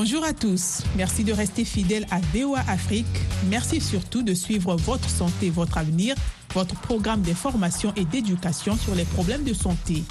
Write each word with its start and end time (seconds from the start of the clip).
Bonjour 0.00 0.22
à 0.22 0.32
tous. 0.32 0.82
Merci 0.96 1.24
de 1.24 1.32
rester 1.32 1.64
fidèles 1.64 2.06
à 2.12 2.20
VOA 2.32 2.60
Afrique. 2.68 3.04
Merci 3.50 3.80
surtout 3.80 4.22
de 4.22 4.32
suivre 4.32 4.76
votre 4.76 5.10
santé, 5.10 5.50
votre 5.50 5.76
avenir, 5.76 6.14
votre 6.54 6.76
programme 6.76 7.20
d'information 7.22 7.92
et 7.96 8.04
d'éducation 8.04 8.76
sur 8.76 8.94
les 8.94 9.04
problèmes 9.04 9.42
de 9.42 9.52
santé. 9.52 10.04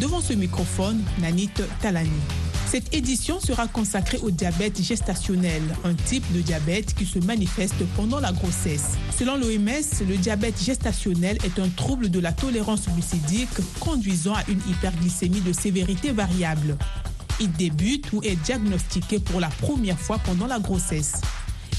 Devant 0.00 0.20
ce 0.20 0.32
microphone, 0.32 1.00
Nanit 1.20 1.52
Talani. 1.80 2.10
Cette 2.66 2.92
édition 2.92 3.38
sera 3.38 3.68
consacrée 3.68 4.18
au 4.24 4.32
diabète 4.32 4.82
gestationnel, 4.82 5.62
un 5.84 5.94
type 5.94 6.24
de 6.32 6.40
diabète 6.40 6.96
qui 6.96 7.06
se 7.06 7.20
manifeste 7.20 7.86
pendant 7.94 8.18
la 8.18 8.32
grossesse. 8.32 8.96
Selon 9.16 9.36
l'OMS, 9.36 10.08
le 10.08 10.16
diabète 10.16 10.60
gestationnel 10.60 11.38
est 11.44 11.60
un 11.60 11.68
trouble 11.68 12.10
de 12.10 12.18
la 12.18 12.32
tolérance 12.32 12.88
glucidique 12.88 13.60
conduisant 13.78 14.34
à 14.34 14.42
une 14.48 14.60
hyperglycémie 14.68 15.42
de 15.42 15.52
sévérité 15.52 16.10
variable. 16.10 16.76
Il 17.40 17.52
débute 17.52 18.12
ou 18.12 18.22
est 18.22 18.36
diagnostiqué 18.36 19.20
pour 19.20 19.40
la 19.40 19.48
première 19.48 19.98
fois 19.98 20.18
pendant 20.18 20.46
la 20.46 20.58
grossesse 20.58 21.20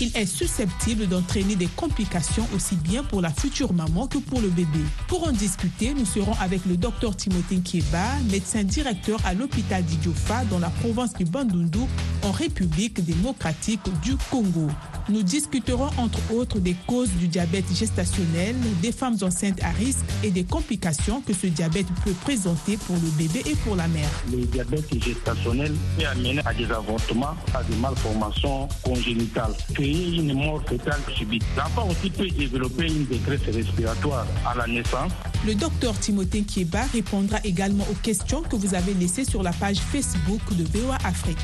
il 0.01 0.15
est 0.15 0.25
susceptible 0.25 1.07
d'entraîner 1.07 1.55
des 1.55 1.67
complications 1.67 2.47
aussi 2.55 2.75
bien 2.75 3.03
pour 3.03 3.21
la 3.21 3.29
future 3.29 3.73
maman 3.73 4.07
que 4.07 4.17
pour 4.17 4.41
le 4.41 4.49
bébé. 4.49 4.79
Pour 5.07 5.27
en 5.27 5.31
discuter, 5.31 5.93
nous 5.93 6.05
serons 6.05 6.33
avec 6.39 6.65
le 6.65 6.77
docteur 6.77 7.15
Timothée 7.15 7.57
Kieba, 7.57 8.05
médecin 8.31 8.63
directeur 8.63 9.19
à 9.25 9.33
l'hôpital 9.33 9.83
d'Idiofa 9.83 10.45
dans 10.45 10.59
la 10.59 10.69
province 10.69 11.13
du 11.13 11.25
Bandundu 11.25 11.79
en 12.23 12.31
République 12.31 13.03
démocratique 13.03 13.81
du 14.01 14.15
Congo. 14.29 14.67
Nous 15.09 15.23
discuterons 15.23 15.89
entre 15.97 16.19
autres 16.31 16.59
des 16.59 16.75
causes 16.85 17.09
du 17.19 17.27
diabète 17.27 17.65
gestationnel, 17.73 18.55
des 18.81 18.91
femmes 18.91 19.17
enceintes 19.21 19.61
à 19.63 19.71
risque 19.71 20.05
et 20.23 20.29
des 20.29 20.43
complications 20.43 21.21
que 21.21 21.33
ce 21.33 21.47
diabète 21.47 21.87
peut 22.05 22.13
présenter 22.21 22.77
pour 22.77 22.95
le 22.95 23.09
bébé 23.17 23.41
et 23.49 23.55
pour 23.55 23.75
la 23.75 23.87
mère. 23.87 24.09
Le 24.31 24.45
diabète 24.45 24.85
gestationnel 25.03 25.73
peut 25.97 26.05
amener 26.05 26.39
à 26.45 26.53
des 26.53 26.65
avortements, 26.71 27.35
à 27.55 27.63
des 27.63 27.75
malformations 27.77 28.67
congénitales, 28.83 29.55
une 29.91 30.33
mort 30.33 30.61
fœtale 30.67 30.99
subite. 31.15 31.43
L'enfant 31.57 31.87
aussi 31.89 32.09
peut 32.09 32.29
développer 32.29 32.87
une 32.87 33.05
détresse 33.05 33.41
respiratoire 33.53 34.25
à 34.45 34.55
la 34.55 34.67
naissance. 34.67 35.11
Le 35.45 35.55
docteur 35.55 35.97
Timothée 35.99 36.43
Kieba 36.43 36.83
répondra 36.93 37.37
également 37.43 37.85
aux 37.89 37.95
questions 37.95 38.41
que 38.41 38.55
vous 38.55 38.75
avez 38.75 38.93
laissées 38.93 39.25
sur 39.25 39.43
la 39.43 39.51
page 39.51 39.77
Facebook 39.77 40.41
de 40.51 40.63
VOA 40.77 40.97
Afrique. 41.05 41.37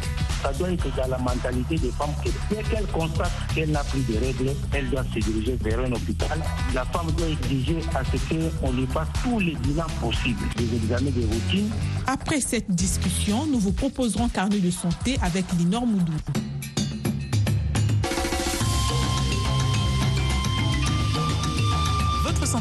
Ça 0.44 0.52
doit 0.54 0.72
être 0.72 0.96
dans 0.96 1.08
la 1.08 1.18
mentalité 1.18 1.76
des 1.76 1.92
femmes 1.92 2.14
que 2.24 2.30
dès 2.54 2.62
qu'elles 2.64 2.88
constatent 2.88 3.32
qu'elle 3.54 3.72
n'a 3.72 3.84
plus 3.84 4.02
de 4.02 4.20
règles, 4.20 4.52
elle 4.74 4.90
doit 4.90 5.04
se 5.14 5.20
diriger 5.20 5.58
vers 5.62 5.80
un 5.80 5.92
hôpital. 5.92 6.40
La 6.74 6.86
femme 6.86 7.12
doit 7.18 7.28
exiger 7.28 7.80
à 7.96 8.04
ce 8.04 8.18
qu'on 8.59 8.72
lui 8.74 8.86
fasse 8.88 9.08
tous 9.24 9.40
les 9.40 9.56
bilans 9.56 9.84
possibles, 10.02 10.44
des 10.58 10.76
examens 10.76 11.12
de 11.12 11.26
routine. 11.26 11.70
Après 12.08 12.42
cette 12.42 12.70
discussion, 12.70 13.46
nous 13.48 13.59
vous 13.59 13.72
proposerons 13.72 14.30
carnet 14.30 14.59
de 14.59 14.72
santé 14.72 15.18
avec 15.22 15.46
Linor 15.58 15.88
Moudou. 15.88 16.14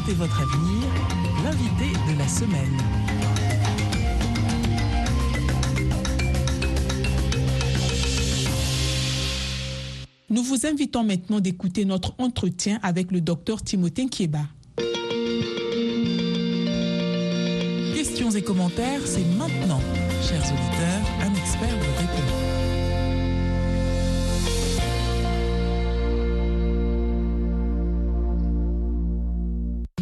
Votre 0.03 0.41
avenir, 0.41 0.83
l'invité 1.43 1.97
de 2.11 2.19
la 2.19 2.27
semaine. 2.27 2.77
Nous 10.29 10.43
vous 10.43 10.67
invitons 10.67 11.03
maintenant 11.03 11.39
d'écouter 11.39 11.85
notre 11.85 12.13
entretien 12.17 12.77
avec 12.83 13.11
le 13.11 13.21
docteur 13.21 13.63
Timothée 13.63 14.07
Kieba. 14.07 14.41
Questions 17.95 18.31
et 18.31 18.43
commentaires, 18.43 19.01
c'est 19.05 19.25
maintenant. 19.37 19.79
Chers 20.21 20.43
auditeurs, 20.43 20.74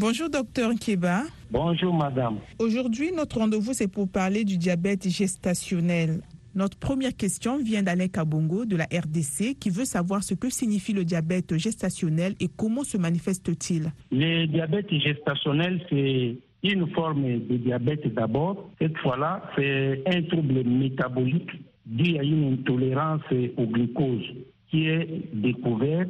Bonjour 0.05 0.29
docteur 0.29 0.71
Kieba. 0.73 1.21
Bonjour 1.49 1.93
madame. 1.93 2.39
Aujourd'hui, 2.59 3.13
notre 3.13 3.37
rendez-vous, 3.37 3.71
c'est 3.71 3.87
pour 3.87 4.09
parler 4.09 4.43
du 4.43 4.57
diabète 4.57 5.07
gestationnel. 5.07 6.19
Notre 6.55 6.77
première 6.77 7.15
question 7.15 7.57
vient 7.57 7.83
d'Alain 7.83 8.09
Kabongo 8.09 8.65
de 8.65 8.75
la 8.75 8.83
RDC 8.83 9.57
qui 9.57 9.69
veut 9.69 9.85
savoir 9.85 10.21
ce 10.21 10.33
que 10.33 10.49
signifie 10.49 10.91
le 10.91 11.05
diabète 11.05 11.57
gestationnel 11.57 12.35
et 12.41 12.49
comment 12.49 12.83
se 12.83 12.97
manifeste-t-il. 12.97 13.93
Le 14.11 14.45
diabète 14.47 14.93
gestationnel, 14.93 15.81
c'est 15.89 16.35
une 16.63 16.85
forme 16.89 17.23
de 17.23 17.55
diabète 17.55 18.13
d'abord. 18.13 18.71
Cette 18.81 18.97
fois-là, 18.97 19.41
c'est 19.55 20.03
un 20.05 20.21
trouble 20.23 20.65
métabolique 20.65 21.51
dû 21.85 22.17
à 22.17 22.23
une 22.23 22.55
intolérance 22.55 23.21
au 23.55 23.65
glucose 23.67 24.25
qui 24.69 24.85
est 24.85 25.33
découvert 25.33 26.07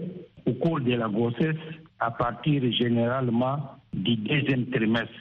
au 0.47 0.53
cours 0.53 0.79
de 0.79 0.93
la 0.93 1.07
grossesse 1.07 1.61
à 1.99 2.09
partir 2.09 2.59
généralement 2.71 3.59
du 3.93 4.15
deuxième 4.15 4.67
trimestre. 4.67 5.13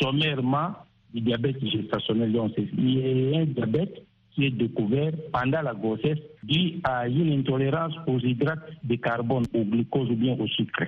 Sommairement, 0.00 0.72
du 1.12 1.20
diabète 1.20 1.64
gestationnel. 1.64 2.36
Il 2.76 2.98
y 2.98 3.36
a 3.36 3.40
un 3.40 3.44
diabète 3.46 4.02
qui 4.32 4.46
est 4.46 4.50
découvert 4.50 5.12
pendant 5.32 5.62
la 5.62 5.74
grossesse 5.74 6.18
dû 6.42 6.80
à 6.84 7.08
une 7.08 7.32
intolérance 7.40 7.94
aux 8.06 8.18
hydrates 8.20 8.70
de 8.84 8.94
carbone, 8.96 9.44
au 9.54 9.64
glucose 9.64 10.10
ou 10.10 10.14
bien 10.14 10.36
au 10.38 10.46
sucre. 10.46 10.84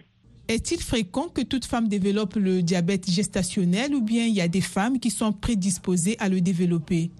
Est-il 0.48 0.80
fréquent 0.80 1.28
que 1.28 1.42
toute 1.42 1.64
femme 1.64 1.88
développe 1.88 2.34
le 2.36 2.62
diabète 2.62 3.08
gestationnel 3.10 3.94
ou 3.94 4.02
bien 4.02 4.26
il 4.26 4.34
y 4.34 4.40
a 4.40 4.48
des 4.48 4.60
femmes 4.60 4.98
qui 4.98 5.10
sont 5.10 5.32
prédisposées 5.32 6.16
à 6.18 6.28
le 6.28 6.40
développer? 6.40 7.10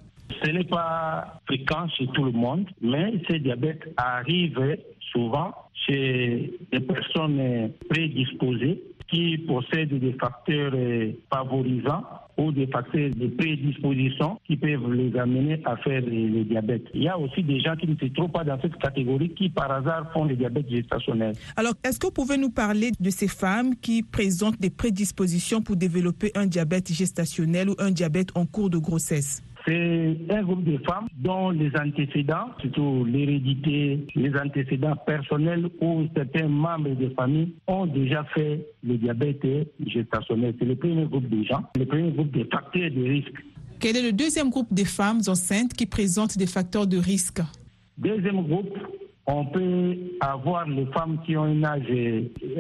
Ce 0.45 0.51
n'est 0.51 0.65
pas 0.65 1.41
fréquent 1.47 1.89
chez 1.97 2.07
tout 2.09 2.25
le 2.25 2.33
monde, 2.33 2.67
mais 2.81 3.13
ce 3.29 3.37
diabète 3.37 3.83
arrive 3.97 4.77
souvent 5.13 5.53
chez 5.87 6.53
des 6.73 6.81
personnes 6.81 7.71
prédisposées 7.89 8.83
qui 9.11 9.39
possèdent 9.39 9.99
des 9.99 10.13
facteurs 10.13 10.73
favorisants 11.33 12.05
ou 12.39 12.53
des 12.53 12.67
facteurs 12.69 13.11
de 13.11 13.27
prédisposition 13.29 14.41
qui 14.47 14.57
peuvent 14.57 14.93
les 14.93 15.17
amener 15.19 15.61
à 15.65 15.77
faire 15.77 16.01
le, 16.01 16.45
diabète. 16.45 16.85
Il 16.95 17.03
y 17.03 17.09
a 17.09 17.19
aussi 17.19 17.43
des 17.43 17.61
gens 17.61 17.77
qui 17.77 17.87
ne 17.87 17.97
se 17.97 18.07
trouvent 18.15 18.31
pas 18.31 18.45
dans 18.45 18.59
cette 18.61 18.77
catégorie 18.77 19.31
qui 19.31 19.49
par 19.49 19.71
hasard 19.71 20.11
font 20.13 20.25
le 20.25 20.37
diabète 20.37 20.71
gestationnel. 20.71 21.35
Alors, 21.57 21.75
est-ce 21.85 21.99
que 21.99 22.07
vous 22.07 22.13
pouvez 22.13 22.39
nous 22.39 22.51
parler 22.51 22.93
de 22.99 23.11
ces 23.11 23.29
femmes 23.29 23.75
qui 23.77 24.03
présentent 24.03 24.61
des 24.61 24.71
prédispositions 24.71 25.61
pour 25.61 25.77
développer 25.77 26.31
un 26.35 26.47
diabète 26.47 26.93
gestationnel 26.93 27.71
ou 27.71 27.75
un 27.79 27.91
diabète 27.91 28.29
en 28.35 28.47
cours 28.47 28.71
de 28.71 28.79
grossesse? 28.79 29.43
C'est 29.67 30.17
un 30.31 30.43
groupe 30.43 30.65
de 30.65 30.79
femmes 30.79 31.07
dont 31.19 31.51
les 31.51 31.71
antécédents, 31.77 32.51
surtout 32.61 33.05
l'hérédité, 33.05 34.07
les 34.15 34.33
antécédents 34.37 34.97
personnels 35.07 35.69
ou 35.81 36.07
certains 36.17 36.49
membres 36.49 36.95
de 36.95 37.09
famille 37.11 37.55
ont 37.67 37.87
déjà 37.87 38.25
fait 38.35 38.67
le 38.83 38.97
diabète 38.97 39.43
gestationnel. 39.87 40.55
C'est 40.59 40.65
le 40.65 40.77
premier 40.77 41.05
groupe 41.05 41.29
de 41.29 41.45
gens, 41.45 41.63
le 41.77 41.87
premier 41.87 42.11
groupe 42.11 42.31
de 42.31 42.45
facteurs 42.51 42.91
de 42.91 43.03
risque. 43.03 43.35
Quel 43.79 43.97
est 43.97 44.03
le 44.03 44.13
deuxième 44.13 44.51
groupe 44.51 44.73
de 44.73 44.85
femmes 44.85 45.21
enceintes 45.27 45.73
qui 45.73 45.87
présentent 45.87 46.37
des 46.37 46.47
facteurs 46.47 46.87
de 46.87 46.99
risque? 46.99 47.41
Deuxième 47.97 48.43
groupe, 48.43 48.77
on 49.27 49.45
peut 49.47 49.97
avoir 50.21 50.67
les 50.69 50.87
femmes 50.87 51.19
qui 51.25 51.37
ont 51.37 51.45
un 51.45 51.63
âge 51.63 51.83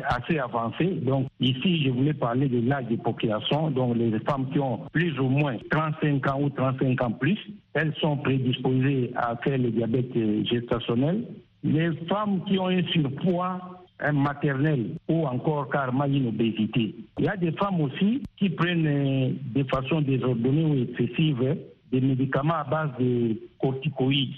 assez 0.06 0.38
avancé. 0.38 0.86
Donc 1.02 1.26
ici, 1.40 1.82
je 1.84 1.90
voulais 1.90 2.14
parler 2.14 2.48
de 2.48 2.66
l'âge 2.68 2.86
de 2.86 2.96
population. 2.96 3.70
Donc 3.70 3.96
les 3.96 4.18
femmes 4.20 4.48
qui 4.52 4.58
ont 4.58 4.80
plus 4.92 5.18
ou 5.18 5.28
moins 5.28 5.56
35 5.70 6.26
ans 6.28 6.42
ou 6.42 6.50
35 6.50 7.02
ans 7.02 7.12
plus, 7.12 7.38
elles 7.74 7.94
sont 8.00 8.16
prédisposées 8.18 9.12
à 9.16 9.36
faire 9.36 9.58
le 9.58 9.70
diabète 9.70 10.12
gestationnel. 10.46 11.24
Les 11.64 11.92
femmes 12.08 12.42
qui 12.46 12.58
ont 12.58 12.68
un 12.68 12.82
surpoids 12.84 13.80
maternel 14.12 14.96
ou 15.08 15.26
encore 15.26 15.68
carrément 15.68 16.04
une 16.04 16.28
obésité. 16.28 16.94
Il 17.18 17.24
y 17.24 17.28
a 17.28 17.36
des 17.36 17.52
femmes 17.52 17.80
aussi 17.82 18.22
qui 18.36 18.48
prennent 18.48 19.36
de 19.54 19.64
façon 19.64 20.00
désordonnée 20.00 20.64
ou 20.64 20.90
excessive 20.90 21.56
des 21.92 22.00
médicaments 22.00 22.54
à 22.54 22.64
base 22.64 22.90
de 22.98 23.36
corticoïdes. 23.60 24.34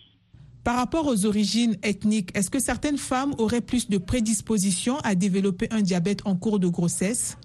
Par 0.64 0.76
rapport 0.76 1.08
aux 1.08 1.26
origines 1.26 1.76
ethniques, 1.82 2.30
est-ce 2.36 2.48
que 2.48 2.60
certaines 2.60 2.96
femmes 2.96 3.34
auraient 3.38 3.60
plus 3.60 3.90
de 3.90 3.98
prédisposition 3.98 4.98
à 5.02 5.16
développer 5.16 5.66
un 5.72 5.82
diabète 5.82 6.22
en 6.24 6.36
cours 6.36 6.60
de 6.60 6.68
grossesse? 6.68 7.36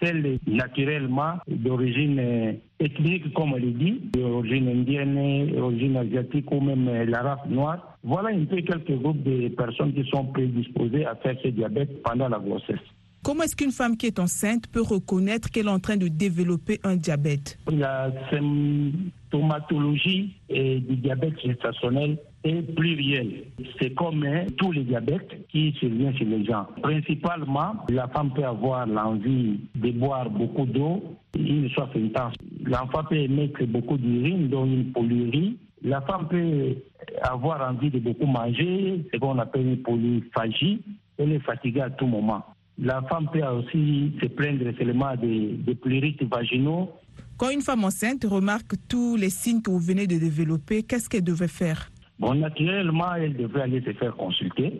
Celles 0.00 0.38
naturellement 0.46 1.38
d'origine 1.48 2.58
ethnique, 2.78 3.32
comme 3.34 3.52
on 3.52 3.56
le 3.56 3.72
dit, 3.72 4.00
d'origine 4.12 4.68
indienne, 4.68 5.50
d'origine 5.56 5.96
asiatique 5.96 6.50
ou 6.52 6.60
même 6.60 6.88
la 7.04 7.22
race 7.22 7.48
noire. 7.48 7.98
Voilà 8.04 8.28
un 8.28 8.44
peu 8.44 8.60
quelques 8.62 8.96
groupes 8.96 9.22
de 9.24 9.48
personnes 9.48 9.92
qui 9.92 10.08
sont 10.10 10.26
prédisposées 10.26 11.04
à 11.04 11.16
faire 11.16 11.36
ce 11.42 11.48
diabète 11.48 12.02
pendant 12.04 12.28
la 12.28 12.38
grossesse. 12.38 12.78
Comment 13.24 13.44
est-ce 13.44 13.54
qu'une 13.54 13.70
femme 13.70 13.96
qui 13.96 14.06
est 14.06 14.18
enceinte 14.18 14.66
peut 14.66 14.82
reconnaître 14.82 15.48
qu'elle 15.48 15.66
est 15.66 15.70
en 15.70 15.78
train 15.78 15.96
de 15.96 16.08
développer 16.08 16.80
un 16.82 16.96
diabète? 16.96 17.56
La 17.70 18.10
symptomatologie 18.30 20.34
du 20.50 20.96
diabète 20.96 21.40
gestationnel 21.40 22.18
est 22.42 22.62
plurielle. 22.74 23.44
C'est 23.80 23.94
comme 23.94 24.24
hein, 24.24 24.46
tous 24.58 24.72
les 24.72 24.82
diabètes 24.82 25.46
qui 25.50 25.72
surviennent 25.78 26.16
chez 26.16 26.24
les 26.24 26.44
gens. 26.44 26.66
Principalement, 26.82 27.74
la 27.90 28.08
femme 28.08 28.32
peut 28.34 28.44
avoir 28.44 28.88
l'envie 28.88 29.60
de 29.76 29.90
boire 29.92 30.28
beaucoup 30.28 30.66
d'eau, 30.66 31.16
une 31.38 31.70
soif 31.70 31.90
intense. 31.94 32.34
L'enfant 32.64 33.04
peut 33.08 33.18
émettre 33.18 33.64
beaucoup 33.66 33.98
d'urine, 33.98 34.48
dont 34.48 34.66
une 34.66 34.90
polyurie. 34.90 35.58
La 35.84 36.00
femme 36.00 36.26
peut 36.26 36.74
avoir 37.22 37.70
envie 37.70 37.90
de 37.90 38.00
beaucoup 38.00 38.26
manger, 38.26 39.06
ce 39.14 39.18
qu'on 39.18 39.38
appelle 39.38 39.68
une 39.68 39.82
polyphagie. 39.82 40.82
Elle 41.18 41.34
est 41.34 41.44
fatiguée 41.44 41.82
à 41.82 41.90
tout 41.90 42.06
moment. 42.06 42.44
La 42.78 43.02
femme 43.02 43.28
peut 43.32 43.44
aussi 43.44 44.12
se 44.20 44.26
plaindre 44.26 44.64
seulement 44.78 45.14
des, 45.16 45.58
des 45.58 45.74
pleurites 45.74 46.22
vaginaux. 46.24 46.90
Quand 47.36 47.50
une 47.50 47.60
femme 47.60 47.84
enceinte 47.84 48.24
remarque 48.24 48.74
tous 48.88 49.16
les 49.16 49.30
signes 49.30 49.62
que 49.62 49.70
vous 49.70 49.78
venez 49.78 50.06
de 50.06 50.18
développer, 50.18 50.82
qu'est-ce 50.82 51.08
qu'elle 51.08 51.24
devait 51.24 51.48
faire? 51.48 51.90
Bon, 52.18 52.34
naturellement, 52.34 53.14
elle 53.14 53.36
devrait 53.36 53.62
aller 53.62 53.82
se 53.82 53.92
faire 53.92 54.14
consulter. 54.16 54.72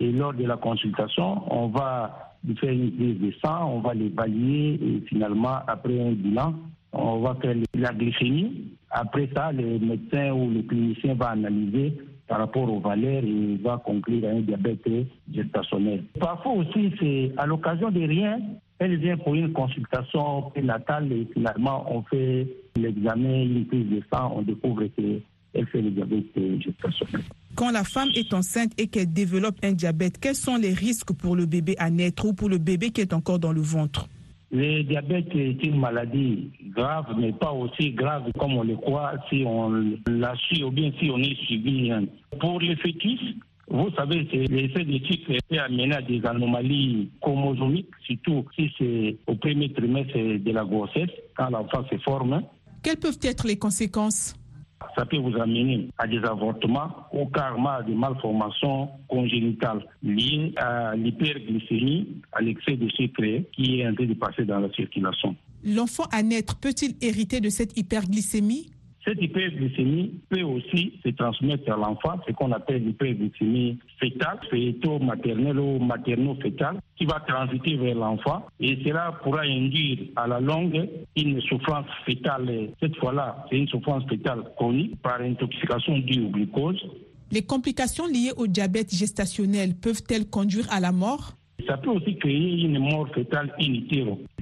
Et 0.00 0.12
lors 0.12 0.34
de 0.34 0.44
la 0.44 0.56
consultation, 0.56 1.42
on 1.52 1.68
va 1.68 2.36
lui 2.44 2.56
faire 2.56 2.72
une 2.72 2.92
prise 2.92 3.20
de 3.20 3.32
sang, 3.44 3.70
on 3.76 3.80
va 3.80 3.94
l'évaluer 3.94 4.74
et 4.74 5.02
finalement, 5.08 5.58
après 5.66 6.00
un 6.00 6.12
bilan, 6.12 6.54
on 6.92 7.20
va 7.20 7.34
faire 7.40 7.56
la 7.74 7.92
glycémie. 7.92 8.64
Après 8.90 9.28
ça, 9.34 9.52
le 9.52 9.78
médecin 9.78 10.32
ou 10.32 10.50
le 10.50 10.62
clinicien 10.62 11.14
va 11.14 11.30
analyser 11.30 11.98
par 12.28 12.38
rapport 12.38 12.70
aux 12.72 12.80
valeurs 12.80 13.22
et 13.24 13.56
va 13.62 13.80
conclure 13.84 14.28
un 14.28 14.40
diabète 14.40 14.88
gestationnel. 15.32 16.04
Parfois 16.18 16.52
aussi, 16.52 16.92
c'est 16.98 17.32
à 17.36 17.46
l'occasion 17.46 17.90
de 17.90 18.00
rien, 18.00 18.40
elle 18.78 18.96
vient 18.98 19.16
pour 19.16 19.34
une 19.34 19.52
consultation 19.52 20.42
prénatale 20.50 21.12
et 21.12 21.26
finalement 21.32 21.86
on 21.90 22.02
fait 22.02 22.46
l'examen, 22.76 23.42
une 23.42 23.64
de 23.64 24.02
sang, 24.12 24.32
on 24.36 24.42
découvre 24.42 24.84
qu'elle 24.96 25.66
fait 25.68 25.82
le 25.82 25.90
diabète 25.90 26.26
gestationnel. 26.60 27.22
Quand 27.54 27.70
la 27.70 27.84
femme 27.84 28.10
est 28.14 28.34
enceinte 28.34 28.72
et 28.76 28.88
qu'elle 28.88 29.12
développe 29.12 29.56
un 29.62 29.72
diabète, 29.72 30.18
quels 30.20 30.34
sont 30.34 30.56
les 30.56 30.74
risques 30.74 31.12
pour 31.14 31.36
le 31.36 31.46
bébé 31.46 31.74
à 31.78 31.90
naître 31.90 32.26
ou 32.26 32.34
pour 32.34 32.50
le 32.50 32.58
bébé 32.58 32.90
qui 32.90 33.00
est 33.00 33.14
encore 33.14 33.38
dans 33.38 33.52
le 33.52 33.62
ventre? 33.62 34.08
Le 34.52 34.82
diabète 34.82 35.34
est 35.34 35.64
une 35.64 35.80
maladie 35.80 36.50
grave, 36.76 37.06
mais 37.18 37.32
pas 37.32 37.52
aussi 37.52 37.90
grave 37.90 38.30
comme 38.38 38.56
on 38.56 38.62
le 38.62 38.76
croit 38.76 39.14
si 39.28 39.42
on 39.44 39.70
la 40.06 40.34
suit 40.36 40.62
ou 40.62 40.70
bien 40.70 40.92
si 41.00 41.10
on 41.10 41.18
est 41.18 41.36
suivi. 41.44 41.92
Pour 42.40 42.60
les 42.60 42.76
fœtus, 42.76 43.20
vous 43.68 43.90
savez, 43.96 44.22
l'essai 44.48 44.84
d'éthique 44.84 45.26
peut 45.26 45.58
amener 45.58 45.92
à 45.92 46.00
des 46.00 46.24
anomalies 46.24 47.10
chromosomiques, 47.20 47.90
surtout 48.04 48.44
si 48.54 48.70
c'est 48.78 49.16
au 49.26 49.34
premier 49.34 49.72
trimestre 49.72 50.14
de 50.16 50.52
la 50.52 50.64
grossesse, 50.64 51.10
quand 51.36 51.50
l'enfant 51.50 51.84
se 51.90 51.98
forme. 51.98 52.42
Quelles 52.82 52.98
peuvent 52.98 53.18
être 53.22 53.46
les 53.46 53.58
conséquences? 53.58 54.36
Ça 54.96 55.04
peut 55.06 55.16
vous 55.16 55.36
amener 55.36 55.88
à 55.98 56.06
des 56.06 56.18
avortements 56.24 56.90
ou 57.12 57.26
carrément 57.26 57.70
à 57.70 57.82
des 57.82 57.94
malformations 57.94 58.88
congénitales 59.08 59.84
liées 60.02 60.52
à 60.56 60.94
l'hyperglycémie, 60.96 62.22
à 62.32 62.42
l'excès 62.42 62.76
de 62.76 62.88
sucre 62.90 63.22
qui 63.52 63.80
est 63.80 63.88
en 63.88 63.94
train 63.94 64.06
de 64.06 64.14
passer 64.14 64.44
dans 64.44 64.60
la 64.60 64.70
circulation. 64.72 65.34
L'enfant 65.64 66.04
à 66.12 66.22
naître 66.22 66.58
peut-il 66.58 66.94
hériter 67.00 67.40
de 67.40 67.48
cette 67.48 67.76
hyperglycémie? 67.78 68.70
Cette 69.04 69.22
hyperglycémie 69.22 70.20
peut 70.28 70.42
aussi 70.42 70.94
se 71.04 71.10
transmettre 71.10 71.72
à 71.72 71.76
l'enfant, 71.76 72.20
ce 72.26 72.32
qu'on 72.32 72.50
appelle 72.52 72.84
l'hyperglycémie 72.84 73.78
fétale, 74.00 74.40
féto-maternelle 74.50 75.60
ou 75.60 75.78
materno-fétale, 75.78 76.80
qui 76.96 77.04
va 77.04 77.20
transiter 77.26 77.76
vers 77.76 77.94
l'enfant 77.94 78.46
et 78.58 78.78
cela 78.84 79.12
pourra 79.22 79.42
induire 79.42 79.98
à 80.16 80.26
la 80.26 80.40
longue 80.40 80.88
une 81.16 81.40
souffrance 81.42 81.86
fétale. 82.04 82.70
Cette 82.80 82.96
fois-là, 82.96 83.44
c'est 83.50 83.58
une 83.58 83.68
souffrance 83.68 84.04
fétale 84.08 84.44
chronique 84.56 85.00
par 85.02 85.20
intoxication 85.20 85.98
due 85.98 86.24
au 86.24 86.28
glucose. 86.28 86.82
Les 87.30 87.42
complications 87.42 88.06
liées 88.06 88.32
au 88.36 88.46
diabète 88.46 88.94
gestationnel 88.94 89.74
peuvent-elles 89.74 90.28
conduire 90.30 90.66
à 90.70 90.80
la 90.80 90.92
mort? 90.92 91.32
Ça 91.66 91.76
peut 91.76 91.90
aussi 91.90 92.16
créer 92.16 92.62
une 92.62 92.78
mort 92.78 93.08
fétale 93.14 93.52
in 93.60 93.80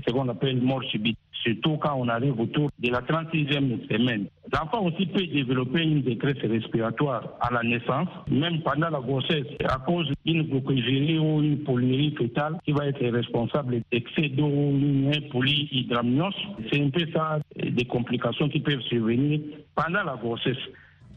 ce 0.07 0.13
qu'on 0.13 0.29
appelle 0.29 0.61
mort 0.61 0.83
subite 0.85 1.19
surtout 1.45 1.77
quand 1.77 1.95
on 1.97 2.09
arrive 2.09 2.39
autour 2.41 2.71
de 2.79 2.91
la 2.91 3.01
36e 3.03 3.89
semaine. 3.91 4.27
L'enfant 4.53 4.85
aussi 4.85 5.07
peut 5.07 5.27
développer 5.27 5.83
une 5.83 6.03
détresse 6.03 6.39
respiratoire 6.43 7.35
à 7.41 7.53
la 7.53 7.63
naissance, 7.63 8.09
même 8.31 8.63
pendant 8.63 8.91
la 8.91 9.01
grossesse, 9.01 9.47
à 9.65 9.79
cause 9.79 10.11
d'une 10.25 10.43
glucosérie 10.43 11.19
ou 11.19 11.43
une 11.43 11.59
polyurie 11.65 12.15
fétale 12.17 12.59
qui 12.65 12.73
va 12.73 12.87
être 12.87 13.05
responsable 13.05 13.81
d'excès 13.91 14.29
d'eau 14.29 14.47
ou 14.47 14.71
une 14.71 15.29
polyhydramnios. 15.31 16.35
C'est 16.71 16.81
un 16.81 16.91
peu 16.91 17.07
ça, 17.13 17.41
des 17.57 17.85
complications 17.85 18.49
qui 18.49 18.61
peuvent 18.61 18.83
survenir 18.83 19.41
pendant 19.75 20.03
la 20.05 20.17
grossesse. 20.17 20.57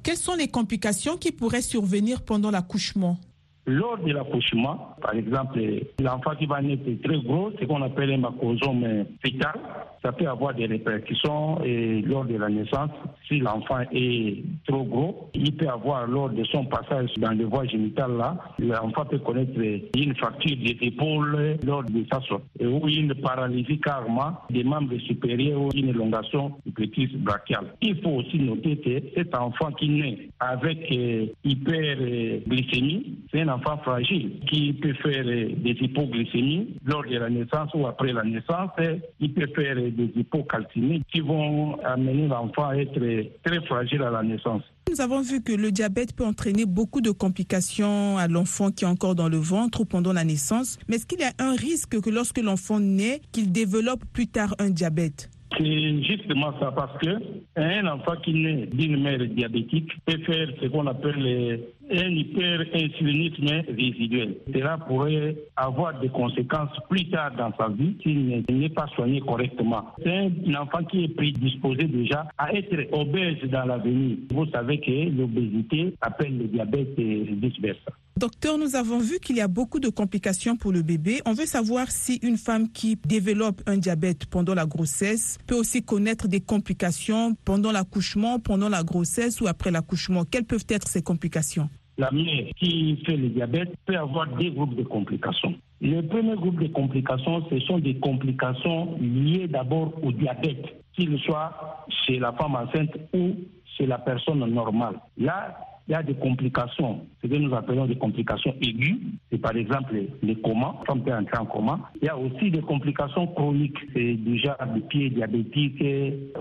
Quelles 0.04 0.18
sont 0.18 0.36
les 0.36 0.48
complications 0.48 1.18
qui 1.18 1.32
pourraient 1.32 1.62
survenir 1.62 2.24
pendant 2.24 2.52
l'accouchement? 2.52 3.18
Lors 3.68 3.98
de 3.98 4.14
l'accouchement, 4.14 4.96
par 5.02 5.14
exemple, 5.14 5.60
l'enfant 6.00 6.36
qui 6.40 6.46
va 6.46 6.62
naître 6.62 6.84
très 7.04 7.20
gros, 7.20 7.52
ce 7.60 7.66
qu'on 7.66 7.82
appelle 7.82 8.14
un 8.14 8.18
macrosome 8.18 9.06
fétal, 9.22 9.60
ça 10.02 10.14
peut 10.14 10.28
avoir 10.28 10.54
des 10.54 10.66
répercussions 10.66 11.60
lors 12.06 12.26
de 12.26 12.38
la 12.38 12.50
naissance. 12.50 12.92
Si 13.28 13.40
l'enfant 13.40 13.80
est 13.92 14.44
trop 14.68 14.84
gros, 14.84 15.30
il 15.34 15.54
peut 15.56 15.68
avoir 15.68 16.08
lors 16.08 16.30
de 16.30 16.44
son 16.46 16.66
passage 16.66 17.10
dans 17.18 17.32
les 17.32 17.44
voies 17.44 17.66
génitales 17.66 18.18
là, 18.18 18.38
l'enfant 18.60 19.06
peut 19.06 19.20
connaître 19.20 19.60
une 19.96 20.16
fracture 20.16 20.56
des 20.58 20.78
épaules 20.82 21.58
lors 21.66 21.84
de 21.84 22.06
sa 22.12 22.22
sortie 22.22 22.46
ou 22.62 22.88
une 22.88 23.14
paralysie 23.16 23.80
carrément 23.80 24.34
des 24.50 24.64
membres 24.64 24.98
supérieurs 25.00 25.62
ou 25.62 25.70
une 25.76 25.90
élongation 25.90 26.54
du 26.66 26.72
petit 26.72 27.08
brachial. 27.18 27.66
Il 27.82 28.02
faut 28.02 28.12
aussi 28.12 28.40
noter 28.40 28.78
que 28.78 29.02
cet 29.16 29.36
enfant 29.36 29.72
qui 29.74 29.90
naît 29.90 30.30
avec 30.40 30.92
euh, 30.92 31.28
hyperglycémie, 31.44 33.18
c'est 33.32 33.42
un 33.42 33.50
enfant 33.50 33.78
fragile 33.80 34.40
qui 34.50 34.74
peut 34.74 34.94
faire 34.94 35.24
euh, 35.26 35.50
des 35.58 35.72
hypoglycémies 35.82 36.76
lors 36.86 37.04
de 37.04 37.18
la 37.18 37.30
naissance 37.30 37.72
ou 37.74 37.88
après 37.88 38.14
la 38.14 38.24
naissance. 38.24 38.72
Il 39.20 39.34
peut 39.34 39.48
faire 39.56 39.76
des 39.76 40.12
hypocalcémies 40.16 41.04
qui 41.12 41.20
vont 41.20 41.78
amener 41.84 42.28
l'enfant 42.28 42.70
à 42.70 42.76
être 42.78 43.00
très 43.44 43.62
fragile 43.66 44.02
à 44.04 44.10
la 44.10 44.24
naissance. 44.24 44.64
Nous 44.90 45.02
avons 45.02 45.22
vu 45.22 45.42
que 45.42 45.52
le 45.52 45.72
diabète 45.72 46.16
peut 46.16 46.26
entraîner 46.26 46.66
beaucoup 46.66 47.02
de 47.02 47.12
complications 47.12 48.18
à 48.18 48.28
l'enfant 48.28 48.72
qui 48.72 48.86
est 48.86 48.88
encore 48.88 49.16
dans 49.16 49.30
le 49.30 49.38
ventre 49.38 49.82
ou 49.82 49.86
pendant 49.86 50.14
la 50.14 50.24
naissance. 50.24 50.78
Mais 50.88 50.96
est-ce 50.96 51.06
qu'il 51.06 51.20
y 51.20 51.24
a 51.24 51.34
un 51.40 51.56
risque 51.56 52.00
que 52.00 52.10
lorsque 52.10 52.40
l'enfant 52.40 52.80
naît, 52.80 53.22
qu'il 53.32 53.52
développe 53.52 54.06
plus 54.14 54.28
tard 54.28 54.56
un 54.60 54.70
diabète? 54.70 55.30
C'est 55.56 56.04
justement 56.04 56.54
ça, 56.60 56.72
parce 56.72 56.98
que 57.00 57.18
un 57.56 57.88
enfant 57.88 58.16
qui 58.24 58.34
naît 58.34 58.68
d'une 58.68 59.02
mère 59.02 59.20
diabétique 59.20 59.92
peut 60.06 60.18
faire 60.20 60.50
ce 60.62 60.68
qu'on 60.68 60.88
appelle 60.88 61.62
un 61.90 62.10
hyperinsulinisme 62.10 63.64
résiduel. 63.68 64.36
Cela 64.54 64.78
pourrait 64.78 65.36
avoir 65.56 66.00
des 66.00 66.10
conséquences 66.10 66.78
plus 66.90 67.10
tard 67.10 67.32
dans 67.38 67.52
sa 67.58 67.70
vie 67.70 67.96
s'il 68.04 68.44
n'est 68.50 68.70
pas 68.70 68.88
soigné 68.96 69.22
correctement. 69.22 69.86
C'est 70.04 70.32
un 70.48 70.56
enfant 70.56 70.84
qui 70.84 71.06
est 71.06 71.16
prédisposé 71.16 71.86
déjà 71.86 72.28
à 72.38 72.54
être 72.54 72.76
obèse 72.92 73.42
dans 73.50 73.66
l'avenir. 73.66 74.18
Vous 74.32 74.46
savez 74.48 74.80
que 74.80 75.10
l'obésité 75.18 75.94
appelle 76.02 76.38
le 76.38 76.46
diabète 76.46 77.00
et 77.00 77.24
vice-versa. 77.24 77.92
Docteur, 78.18 78.58
nous 78.58 78.76
avons 78.76 78.98
vu 78.98 79.20
qu'il 79.20 79.36
y 79.36 79.42
a 79.42 79.48
beaucoup 79.48 79.80
de 79.80 79.90
complications 79.90 80.58
pour 80.58 80.72
le 80.72 80.82
bébé. 80.82 81.22
On 81.28 81.34
veut 81.34 81.46
savoir 81.46 81.92
si 81.92 82.16
une 82.24 82.38
femme 82.38 82.68
qui 82.72 82.96
développe 83.06 83.62
un 83.68 83.78
diabète 83.78 84.26
pendant 84.26 84.56
la 84.56 84.66
grossesse 84.66 85.38
peut 85.46 85.54
aussi 85.54 85.84
connaître 85.84 86.28
des 86.28 86.42
complications 86.42 87.36
pendant 87.46 87.72
l'accouchement, 87.72 88.40
pendant 88.40 88.70
la 88.70 88.82
grossesse 88.82 89.40
ou 89.40 89.46
après 89.46 89.70
l'accouchement. 89.70 90.24
Quelles 90.26 90.46
peuvent 90.46 90.66
être 90.68 90.88
ces 90.88 91.04
complications? 91.04 91.70
La 92.00 92.10
mère 92.10 92.46
qui 92.56 92.98
fait 93.06 93.18
le 93.18 93.30
diabète 93.30 93.76
peut 93.86 93.96
avoir 93.96 94.36
des 94.36 94.50
groupes 94.50 94.76
de 94.76 94.84
complications. 94.84 95.54
Le 95.80 96.02
premier 96.02 96.36
groupe 96.36 96.60
de 96.60 96.70
complications, 96.70 97.48
ce 97.52 97.60
sont 97.60 97.78
des 97.78 98.00
complications 98.00 98.98
liées 99.00 99.48
d'abord 99.48 99.94
au 100.04 100.12
diabète, 100.12 100.66
qu'il 100.94 101.20
soit 101.20 101.86
chez 102.08 102.18
la 102.18 102.34
femme 102.34 102.56
enceinte 102.56 102.98
ou 103.14 103.36
chez 103.78 103.86
la 103.86 104.00
personne 104.00 104.40
normale. 104.40 104.96
Là, 105.18 105.56
il 105.88 105.94
y 105.94 105.96
a 105.96 106.04
des 106.04 106.16
complications, 106.16 107.06
ce 107.22 107.28
que 107.28 107.36
nous 107.36 107.54
appelons 107.56 107.86
des 107.86 107.98
complications 107.98 108.54
aiguës, 108.62 108.98
c'est 109.32 109.38
par 109.38 109.56
exemple 109.56 109.96
les 110.22 110.36
comas, 110.36 110.76
quand 110.86 111.00
peut 111.00 111.14
entrer 111.14 111.38
en 111.38 111.46
coma. 111.46 111.80
Il 112.02 112.06
y 112.06 112.10
a 112.10 112.18
aussi 112.18 112.52
des 112.52 112.62
complications 112.62 113.28
chroniques, 113.28 113.78
c'est 113.94 114.16
déjà 114.16 114.58
des 114.74 114.82
pieds 114.82 115.10
diabétiques 115.10 115.84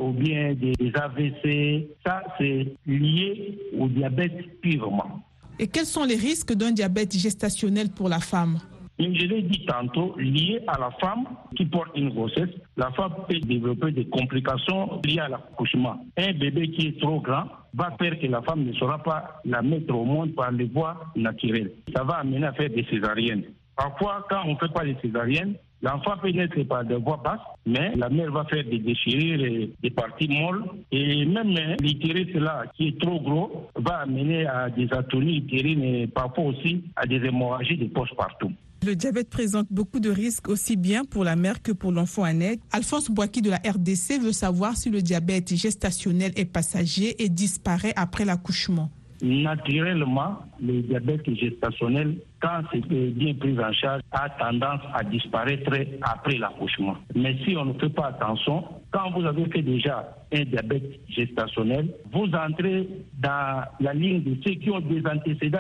ou 0.01 0.11
bien 0.11 0.55
des 0.55 0.93
AVC. 0.95 1.87
Ça, 2.05 2.23
c'est 2.39 2.75
lié 2.87 3.59
au 3.79 3.87
diabète 3.89 4.61
purement. 4.61 5.23
Et 5.59 5.69
quels 5.69 5.87
sont 5.87 6.05
les 6.05 6.17
risques 6.17 6.53
d'un 6.53 6.73
diabète 6.73 7.17
gestationnel 7.17 7.91
pour 7.91 8.09
la 8.09 8.19
femme? 8.19 8.59
Je 8.99 9.27
l'ai 9.27 9.43
dit 9.43 9.65
tantôt, 9.67 10.15
lié 10.17 10.61
à 10.67 10.79
la 10.79 10.91
femme 11.01 11.27
qui 11.55 11.67
porte 11.67 11.91
une 11.97 12.11
grossesse, 12.11 12.49
la 12.79 12.91
femme 12.93 13.13
peut 13.29 13.39
développer 13.41 13.93
des 13.93 14.07
complications 14.07 15.01
liées 15.05 15.21
à 15.21 15.29
l'accouchement. 15.29 16.03
Un 16.17 16.33
bébé 16.33 16.71
qui 16.71 16.89
est 16.89 17.01
trop 17.01 17.21
grand 17.21 17.45
va 17.77 17.95
faire 17.99 18.19
que 18.19 18.27
la 18.27 18.43
femme 18.43 18.65
ne 18.65 18.73
saura 18.73 19.03
pas 19.03 19.41
la 19.45 19.63
mettre 19.63 19.95
au 19.95 20.05
monde 20.05 20.35
par 20.35 20.51
les 20.51 20.67
voies 20.67 20.97
naturelles. 21.15 21.73
Ça 21.95 22.03
va 22.03 22.15
amener 22.15 22.47
à 22.47 22.53
faire 22.53 22.71
des 22.71 22.85
césariennes. 22.85 23.45
Parfois, 23.77 24.27
quand 24.29 24.43
on 24.47 24.55
ne 24.55 24.59
fait 24.59 24.73
pas 24.73 24.85
des 24.85 24.97
césariennes, 25.03 25.55
L'enfant 25.83 26.17
peut 26.21 26.31
naître 26.31 26.61
par 26.63 26.85
des 26.85 26.97
voies 26.97 27.21
basses, 27.23 27.39
mais 27.67 27.93
la 27.97 28.09
mère 28.09 28.33
va 28.33 28.45
faire 28.45 28.65
des 28.65 28.79
déchirures 28.79 29.69
des 29.83 29.91
parties 29.91 30.29
molles. 30.29 30.65
Et 30.91 31.27
même 31.27 31.55
l'utérus 31.81 32.35
là, 32.35 32.65
qui 32.75 32.89
est 32.89 33.01
trop 33.01 33.21
gros, 33.21 33.71
va 33.77 33.99
amener 33.99 34.47
à 34.47 34.71
des 34.71 34.89
atonies 34.93 35.39
utérines 35.39 35.85
et 35.85 36.07
parfois 36.07 36.45
aussi 36.45 36.83
à 36.97 37.07
des 37.07 37.17
hémorragies 37.17 37.77
de 37.77 37.87
poste 37.87 38.17
partout. 38.17 38.53
Le 38.87 38.95
diabète 38.95 39.29
présente 39.29 39.67
beaucoup 39.69 39.99
de 39.99 40.11
risques 40.11 40.49
aussi 40.49 40.77
bien 40.77 41.05
pour 41.05 41.25
la 41.25 41.35
mère 41.35 41.61
que 41.61 41.73
pour 41.73 41.91
l'enfant 41.91 42.23
à 42.23 42.33
naître. 42.33 42.63
Alphonse 42.71 43.11
Boaki 43.11 43.43
de 43.43 43.51
la 43.51 43.57
RDC 43.57 44.23
veut 44.23 44.31
savoir 44.31 44.77
si 44.77 44.91
le 44.91 45.03
diabète 45.03 45.57
gestationnel 45.57 46.31
est 46.37 46.45
passager 46.45 47.21
et 47.21 47.29
disparaît 47.29 47.93
après 47.97 48.25
l'accouchement. 48.25 48.89
Naturellement, 49.23 50.39
le 50.63 50.83
diabète 50.83 51.29
gestationnel, 51.35 52.19
quand 52.41 52.61
c'est 52.71 52.87
bien 52.87 53.35
pris 53.35 53.59
en 53.59 53.73
charge, 53.73 54.03
a 54.13 54.31
tendance 54.31 54.83
à 54.95 55.03
disparaître 55.03 55.73
après 56.03 56.39
l'accouchement. 56.39 56.95
Mais 57.17 57.37
si 57.45 57.57
on 57.57 57.65
ne 57.65 57.73
fait 57.81 57.89
pas 57.89 58.09
attention, 58.09 58.63
quand 58.93 59.11
vous 59.19 59.27
avez 59.27 59.47
fait 59.47 59.63
déjà 59.63 60.17
un 60.33 60.45
diabète 60.45 61.01
gestationnel, 61.09 61.93
vous 62.13 62.27
entrez 62.27 62.89
dans 63.19 63.65
la 63.81 63.95
ligne 63.95 64.23
de 64.23 64.37
ceux 64.47 64.55
qui 64.55 64.71
ont 64.71 64.79
des 64.79 65.03
antécédents. 65.05 65.59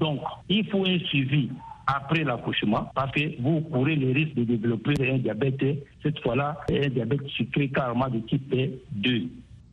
Donc, 0.00 0.20
il 0.50 0.68
faut 0.68 0.84
un 0.84 0.98
suivi 1.06 1.48
après 1.88 2.22
l'accouchement 2.22 2.90
parce 2.94 3.10
que 3.12 3.40
vous 3.42 3.62
courez 3.62 3.96
le 3.96 4.12
risque 4.12 4.34
de 4.34 4.44
développer 4.44 4.94
un 5.10 5.18
diabète, 5.18 5.64
cette 6.02 6.20
fois-là, 6.20 6.60
un 6.70 6.88
diabète 6.88 7.26
sucré 7.28 7.68
carrément 7.70 8.08
de 8.08 8.20
type 8.20 8.54
2. 8.92 9.28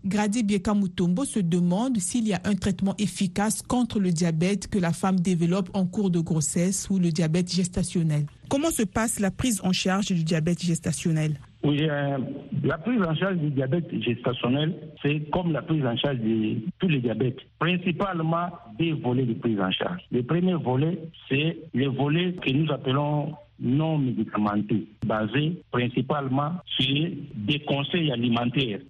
Grady 0.06 0.44
Bieka 0.44 0.76
Mutombo 0.76 1.26
se 1.26 1.40
demande 1.40 1.98
s'il 1.98 2.28
y 2.28 2.34
a 2.34 2.40
un 2.44 2.54
traitement 2.54 2.94
efficace 3.00 3.64
contre 3.64 4.00
le 4.00 4.12
diabète 4.12 4.68
que 4.68 4.78
la 4.78 4.94
femme 4.94 5.20
développe 5.20 5.70
en 5.74 5.88
cours 5.88 6.12
de 6.12 6.20
grossesse 6.20 6.88
ou 6.92 7.00
le 7.00 7.12
diabète 7.12 7.52
gestationnel. 7.52 8.28
Comment 8.48 8.70
se 8.70 8.84
passe 8.84 9.20
la 9.20 9.32
prise 9.32 9.62
en 9.64 9.74
charge 9.74 10.06
du 10.08 10.24
diabète 10.24 10.64
gestationnel? 10.64 11.40
Oui, 11.66 11.80
euh, 11.82 12.18
la 12.64 12.78
prise 12.78 13.02
en 13.02 13.16
charge 13.16 13.38
du 13.38 13.50
diabète 13.50 13.86
gestationnel, 14.00 14.76
c'est 15.02 15.20
comme 15.32 15.52
la 15.52 15.64
prise 15.64 15.84
en 15.84 15.98
charge 15.98 16.20
de 16.20 16.58
tous 16.80 16.88
les 16.88 17.00
diabètes. 17.00 17.40
Principalement 17.58 18.50
des 18.78 18.92
volets 18.92 19.26
de 19.26 19.34
prise 19.34 19.60
en 19.60 19.72
charge. 19.72 20.02
Le 20.12 20.22
premier 20.22 20.54
volet, 20.54 21.00
c'est 21.28 21.58
le 21.74 21.88
volet 21.88 22.34
que 22.34 22.52
nous 22.52 22.72
appelons 22.72 23.34
non 23.60 23.98
médicamenteux, 23.98 24.86
basé 25.06 25.60
principalement 25.72 26.52
sur 26.68 27.10
des 27.34 27.60
conseils 27.62 28.12
alimentaires. 28.12 28.82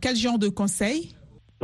Quel 0.00 0.16
genre 0.16 0.38
de 0.38 0.48
conseils? 0.48 1.14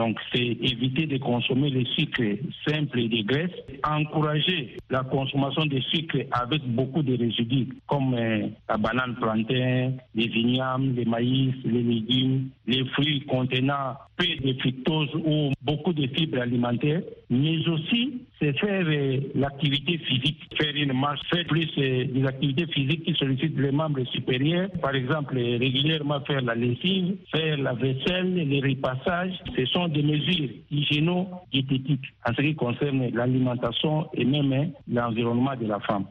Donc, 0.01 0.17
c'est 0.33 0.41
éviter 0.41 1.07
de 1.07 1.19
consommer 1.19 1.69
les 1.69 1.85
sucres 1.85 2.39
simples 2.67 3.01
et 3.01 3.09
des 3.09 3.23
graisses, 3.23 3.51
encourager 3.87 4.79
la 4.89 5.03
consommation 5.03 5.67
de 5.67 5.79
sucres 5.79 6.25
avec 6.33 6.63
beaucoup 6.65 7.03
de 7.03 7.19
résidus, 7.19 7.69
comme 7.87 8.15
euh, 8.15 8.47
la 8.67 8.79
banane 8.79 9.15
plantain, 9.17 9.93
les 10.15 10.29
vignames, 10.29 10.95
les 10.97 11.05
maïs, 11.05 11.53
les 11.67 11.83
légumes, 11.83 12.49
les 12.67 12.83
fruits 12.95 13.27
contenant 13.27 13.99
de 14.27 14.59
fructose 14.61 15.15
ou 15.15 15.53
beaucoup 15.63 15.93
de 15.93 16.07
fibres 16.09 16.41
alimentaires, 16.41 17.03
mais 17.29 17.67
aussi 17.69 18.23
c'est 18.39 18.59
faire 18.59 18.87
euh, 18.87 19.21
l'activité 19.35 19.99
physique, 19.99 20.39
faire 20.59 20.75
une 20.75 20.93
marche, 20.93 21.21
faire 21.31 21.45
plus 21.47 21.69
euh, 21.79 22.05
des 22.05 22.25
activités 22.27 22.67
physiques 22.67 23.05
qui 23.05 23.15
sollicitent 23.15 23.59
les 23.59 23.71
membres 23.73 24.05
supérieurs, 24.13 24.71
par 24.83 24.95
exemple 24.95 25.37
régulièrement 25.37 26.21
faire 26.23 26.43
la 26.43 26.55
lessive, 26.55 27.17
faire 27.31 27.59
la 27.59 27.75
vaisselle, 27.75 28.35
les 28.35 28.61
repassages. 28.61 29.39
Ce 29.57 29.65
sont 29.67 29.89
des 29.89 30.03
mesures 30.03 30.51
hygiéno-diététiques 30.71 32.07
en 32.27 32.35
ce 32.35 32.43
qui 32.43 32.55
concerne 32.55 33.11
l'alimentation 33.11 34.09
et 34.15 34.25
même 34.25 34.53
hein, 34.53 34.69
l'environnement 34.89 35.57
de 35.61 35.67
la 35.67 35.81
femme. 35.81 36.05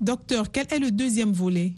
Docteur, 0.00 0.50
quel 0.52 0.66
est 0.70 0.78
le 0.78 0.90
deuxième 0.90 1.32
volet? 1.32 1.72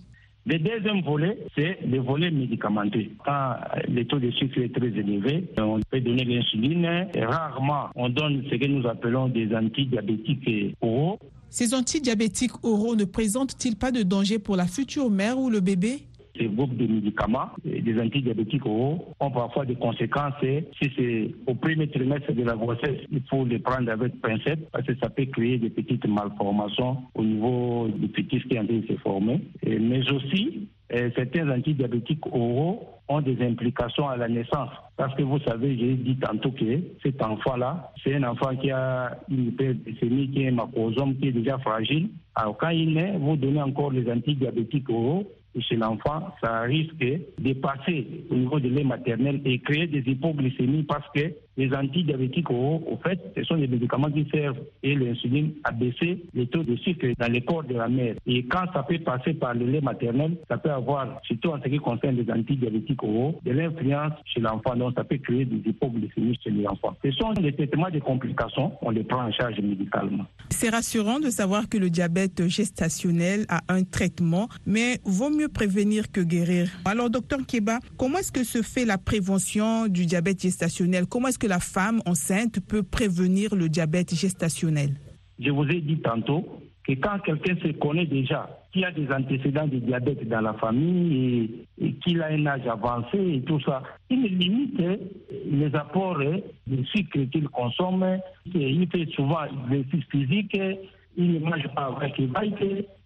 Le 0.48 0.58
deuxième 0.58 1.02
volet, 1.02 1.38
c'est 1.54 1.78
le 1.86 2.00
volet 2.00 2.30
médicamenteux. 2.30 3.04
Quand 3.24 3.56
le 3.86 4.02
taux 4.04 4.18
de 4.18 4.30
sucre 4.30 4.58
est 4.60 4.74
très 4.74 4.86
élevé, 4.86 5.44
on 5.58 5.78
peut 5.90 6.00
donner 6.00 6.24
l'insuline. 6.24 7.06
Rarement, 7.20 7.90
on 7.94 8.08
donne 8.08 8.42
ce 8.50 8.56
que 8.56 8.66
nous 8.66 8.86
appelons 8.88 9.28
des 9.28 9.54
antidiabétiques 9.54 10.74
oraux. 10.80 11.18
Ces 11.50 11.74
antidiabétiques 11.74 12.64
oraux 12.64 12.96
ne 12.96 13.04
présentent-ils 13.04 13.76
pas 13.76 13.90
de 13.90 14.02
danger 14.02 14.38
pour 14.38 14.56
la 14.56 14.66
future 14.66 15.10
mère 15.10 15.38
ou 15.38 15.50
le 15.50 15.60
bébé? 15.60 15.98
Ces 16.38 16.46
groupes 16.46 16.76
de 16.76 16.86
médicaments, 16.86 17.50
des 17.64 18.00
antidiabétiques 18.00 18.66
oraux, 18.66 19.14
ont 19.20 19.30
parfois 19.30 19.64
des 19.64 19.76
conséquences. 19.76 20.34
Si 20.40 20.90
c'est 20.96 21.30
au 21.46 21.54
premier 21.54 21.88
trimestre 21.88 22.32
de 22.32 22.44
la 22.44 22.54
grossesse, 22.54 23.00
il 23.10 23.22
faut 23.28 23.44
les 23.44 23.58
prendre 23.58 23.90
avec 23.90 24.20
pincette 24.20 24.70
parce 24.70 24.86
que 24.86 24.96
ça 25.02 25.10
peut 25.10 25.26
créer 25.26 25.58
des 25.58 25.70
petites 25.70 26.06
malformations 26.06 26.98
au 27.14 27.24
niveau 27.24 27.88
du 27.88 28.08
petit 28.08 28.40
qui 28.40 28.54
est 28.54 28.58
en 28.58 28.66
train 28.66 28.76
de 28.76 28.86
se 28.86 28.96
former. 28.98 29.40
Mais 29.64 30.10
aussi, 30.10 30.68
euh, 30.94 31.10
certains 31.16 31.50
antidiabétiques 31.50 32.24
oraux 32.26 32.88
ont 33.08 33.20
des 33.20 33.42
implications 33.44 34.08
à 34.08 34.16
la 34.16 34.28
naissance. 34.28 34.70
Parce 34.96 35.14
que 35.14 35.22
vous 35.22 35.38
savez, 35.40 35.78
j'ai 35.78 35.94
dit 35.94 36.16
tantôt 36.16 36.50
que 36.50 36.80
cet 37.02 37.22
enfant-là, 37.22 37.92
c'est 38.02 38.14
un 38.14 38.24
enfant 38.24 38.54
qui 38.56 38.70
a 38.70 39.18
une 39.28 39.48
hyperglycémie, 39.48 40.30
qui 40.30 40.42
est 40.42 40.48
un 40.48 40.52
macrosome, 40.52 41.16
qui 41.16 41.28
est 41.28 41.32
déjà 41.32 41.58
fragile. 41.58 42.08
Alors 42.34 42.56
quand 42.56 42.70
il 42.70 42.94
naît, 42.94 43.16
vous 43.18 43.36
donnez 43.36 43.62
encore 43.62 43.92
les 43.92 44.10
antidiabétiques 44.10 44.88
oraux, 44.90 45.30
chez 45.60 45.76
l'enfant, 45.76 46.34
ça 46.42 46.62
risque 46.62 46.96
de 46.96 47.52
passer 47.54 48.24
au 48.30 48.34
niveau 48.34 48.60
de 48.60 48.68
lait 48.68 48.84
maternel 48.84 49.40
et 49.44 49.58
créer 49.60 49.86
des 49.86 50.02
hypoglycémies 50.10 50.84
parce 50.84 51.06
que 51.14 51.32
les 51.58 51.74
antidiabétiques 51.74 52.50
au, 52.50 52.80
au 52.86 52.98
fait, 53.02 53.18
ce 53.36 53.42
sont 53.42 53.56
des 53.56 53.66
médicaments 53.66 54.10
qui 54.10 54.26
servent 54.32 54.60
et 54.82 54.94
l'insuline 54.94 55.52
à 55.64 55.72
baisser 55.72 56.24
les 56.32 56.46
taux 56.46 56.62
de 56.62 56.76
sucre 56.76 57.06
dans 57.18 57.30
le 57.30 57.40
corps 57.40 57.64
de 57.64 57.74
la 57.74 57.88
mère. 57.88 58.14
Et 58.26 58.44
quand 58.44 58.64
ça 58.72 58.84
peut 58.84 58.98
passer 59.00 59.34
par 59.34 59.54
le 59.54 59.66
lait 59.66 59.80
maternel, 59.80 60.36
ça 60.48 60.56
peut 60.56 60.70
avoir, 60.70 61.20
surtout 61.24 61.50
en 61.50 61.60
ce 61.62 61.68
qui 61.68 61.78
concerne 61.78 62.16
les 62.16 62.32
antidiabétiques 62.32 63.02
oraux, 63.02 63.40
de 63.44 63.50
l'influence 63.50 64.12
chez 64.24 64.40
l'enfant. 64.40 64.76
Donc 64.76 64.94
ça 64.96 65.02
peut 65.02 65.18
créer 65.18 65.44
des 65.44 65.68
hypoglycémies 65.68 66.38
chez 66.42 66.50
l'enfant. 66.50 66.96
Ce 67.04 67.10
sont 67.12 67.32
des 67.32 67.52
traitements 67.52 67.90
de 67.90 67.98
complications, 67.98 68.72
on 68.80 68.90
les 68.90 69.02
prend 69.02 69.24
en 69.24 69.32
charge 69.32 69.58
médicalement. 69.60 70.26
C'est 70.50 70.70
rassurant 70.70 71.18
de 71.18 71.30
savoir 71.30 71.68
que 71.68 71.76
le 71.76 71.90
diabète 71.90 72.46
gestationnel 72.46 73.46
a 73.48 73.62
un 73.68 73.82
traitement, 73.82 74.48
mais 74.64 75.00
vaut 75.04 75.30
mieux 75.30 75.48
prévenir 75.48 76.12
que 76.12 76.20
guérir. 76.20 76.70
Alors 76.84 77.10
docteur 77.10 77.40
Keba, 77.44 77.80
comment 77.96 78.18
est-ce 78.18 78.30
que 78.30 78.44
se 78.44 78.62
fait 78.62 78.84
la 78.84 78.98
prévention 78.98 79.88
du 79.88 80.06
diabète 80.06 80.40
gestationnel? 80.40 81.06
Comment 81.06 81.28
est-ce 81.28 81.38
que 81.38 81.47
la 81.48 81.58
femme 81.58 82.00
enceinte 82.06 82.60
peut 82.60 82.82
prévenir 82.82 83.56
le 83.56 83.68
diabète 83.68 84.14
gestationnel 84.14 84.90
Je 85.40 85.50
vous 85.50 85.64
ai 85.64 85.80
dit 85.80 85.98
tantôt 85.98 86.46
que 86.86 86.92
quand 86.92 87.18
quelqu'un 87.24 87.56
se 87.56 87.72
connaît 87.72 88.06
déjà, 88.06 88.48
qu'il 88.72 88.84
a 88.84 88.92
des 88.92 89.10
antécédents 89.10 89.66
de 89.66 89.78
diabète 89.78 90.28
dans 90.28 90.40
la 90.42 90.54
famille 90.54 91.66
et, 91.80 91.92
qu'il 91.94 92.22
a 92.22 92.26
un 92.26 92.46
âge 92.46 92.66
avancé 92.66 93.18
et 93.18 93.42
tout 93.42 93.60
ça, 93.60 93.82
il 94.10 94.22
limite 94.38 94.80
les 95.50 95.74
apports 95.74 96.18
de 96.18 96.84
sucre 96.84 97.18
qu'il 97.32 97.48
consomme. 97.48 98.04
Il 98.54 98.88
fait 98.90 99.08
souvent 99.12 99.46
des 99.70 99.84
physique, 100.10 100.58
il 101.16 101.32
ne 101.32 101.38
mange 101.40 101.68
pas 101.74 101.94
avec 101.96 102.16
les 102.18 102.26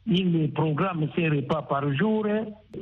il 0.06 0.52
programme 0.52 1.06
ses 1.16 1.28
repas 1.28 1.62
par 1.62 1.92
jour, 1.94 2.26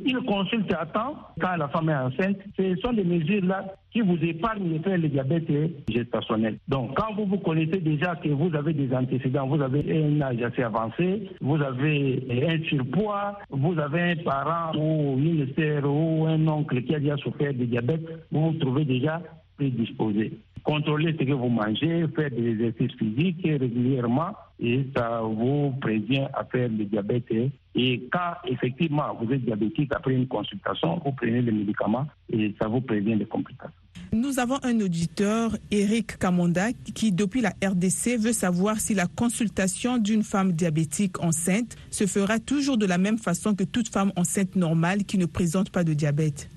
il 0.05 0.17
consulte 0.21 0.73
à 0.73 0.87
temps 0.87 1.17
quand 1.41 1.57
la 1.57 1.69
femme 1.69 1.91
est 1.91 1.95
enceinte. 1.95 2.37
Ce 2.57 2.77
sont 2.77 2.93
des 2.93 3.05
mesures-là 3.05 3.75
qui 3.93 4.01
vous 4.01 4.17
épargnent 4.23 4.73
de 4.73 4.83
faire 4.83 4.99
le 4.99 5.09
diabète 5.09 5.51
gestationnel. 5.89 6.59
Donc, 6.69 6.97
quand 6.97 7.15
vous 7.15 7.27
vous 7.27 7.39
connaissez 7.39 7.81
déjà 7.81 8.17
que 8.17 8.29
vous 8.29 8.55
avez 8.55 8.73
des 8.73 8.95
antécédents, 8.95 9.47
vous 9.47 9.61
avez 9.61 10.05
un 10.05 10.21
âge 10.21 10.41
assez 10.43 10.63
avancé, 10.63 11.29
vous 11.41 11.61
avez 11.61 12.25
un 12.49 12.63
surpoids, 12.69 13.39
vous 13.51 13.79
avez 13.79 14.13
un 14.13 14.17
parent 14.17 14.77
ou 14.79 15.19
une 15.19 15.47
sœur 15.59 15.85
ou 15.85 16.27
un 16.27 16.47
oncle 16.49 16.83
qui 16.83 16.95
a 16.95 17.01
déjà 17.01 17.17
souffert 17.19 17.53
de 17.53 17.65
diabète, 17.65 18.07
vous 18.31 18.53
vous 18.53 18.59
trouvez 18.59 18.85
déjà 18.85 19.21
prédisposé. 19.57 20.33
Contrôlez 20.63 21.17
ce 21.19 21.25
que 21.25 21.33
vous 21.33 21.49
mangez, 21.49 22.07
faites 22.15 22.35
des 22.35 22.51
exercices 22.51 22.97
physiques 22.99 23.45
régulièrement 23.45 24.33
et 24.61 24.87
ça 24.95 25.21
vous 25.23 25.73
prévient 25.81 26.27
à 26.35 26.45
faire 26.45 26.69
le 26.69 26.85
diabète. 26.85 27.25
Et 27.75 28.09
quand 28.13 28.35
effectivement 28.47 29.15
vous 29.21 29.33
êtes 29.33 29.45
diabétique 29.45 29.91
après 29.95 30.13
une 30.15 30.29
consultation, 30.29 31.01
vous 31.05 31.13
prenez 31.13 31.41
les 31.41 31.53
médicaments 31.53 32.07
et 32.29 32.55
ça 32.61 32.69
vous 32.69 32.81
prévient 32.81 33.17
des 33.17 33.27
complications. 33.27 33.73
Nous 34.13 34.41
avons 34.41 34.59
un 34.65 34.81
auditeur, 34.81 35.53
Eric 35.71 36.19
Kamonda, 36.19 36.73
qui 36.95 37.13
depuis 37.13 37.41
la 37.41 37.51
RDC 37.65 38.19
veut 38.19 38.33
savoir 38.33 38.81
si 38.81 38.95
la 38.95 39.07
consultation 39.07 39.99
d'une 39.99 40.25
femme 40.25 40.53
diabétique 40.53 41.23
enceinte 41.23 41.77
se 41.91 42.07
fera 42.07 42.39
toujours 42.41 42.77
de 42.77 42.87
la 42.87 42.99
même 42.99 43.19
façon 43.19 43.55
que 43.55 43.65
toute 43.65 43.89
femme 43.89 44.13
enceinte 44.17 44.57
normale 44.57 45.05
qui 45.05 45.17
ne 45.17 45.27
présente 45.27 45.71
pas 45.71 45.85
de 45.85 45.95
diabète. 45.95 46.51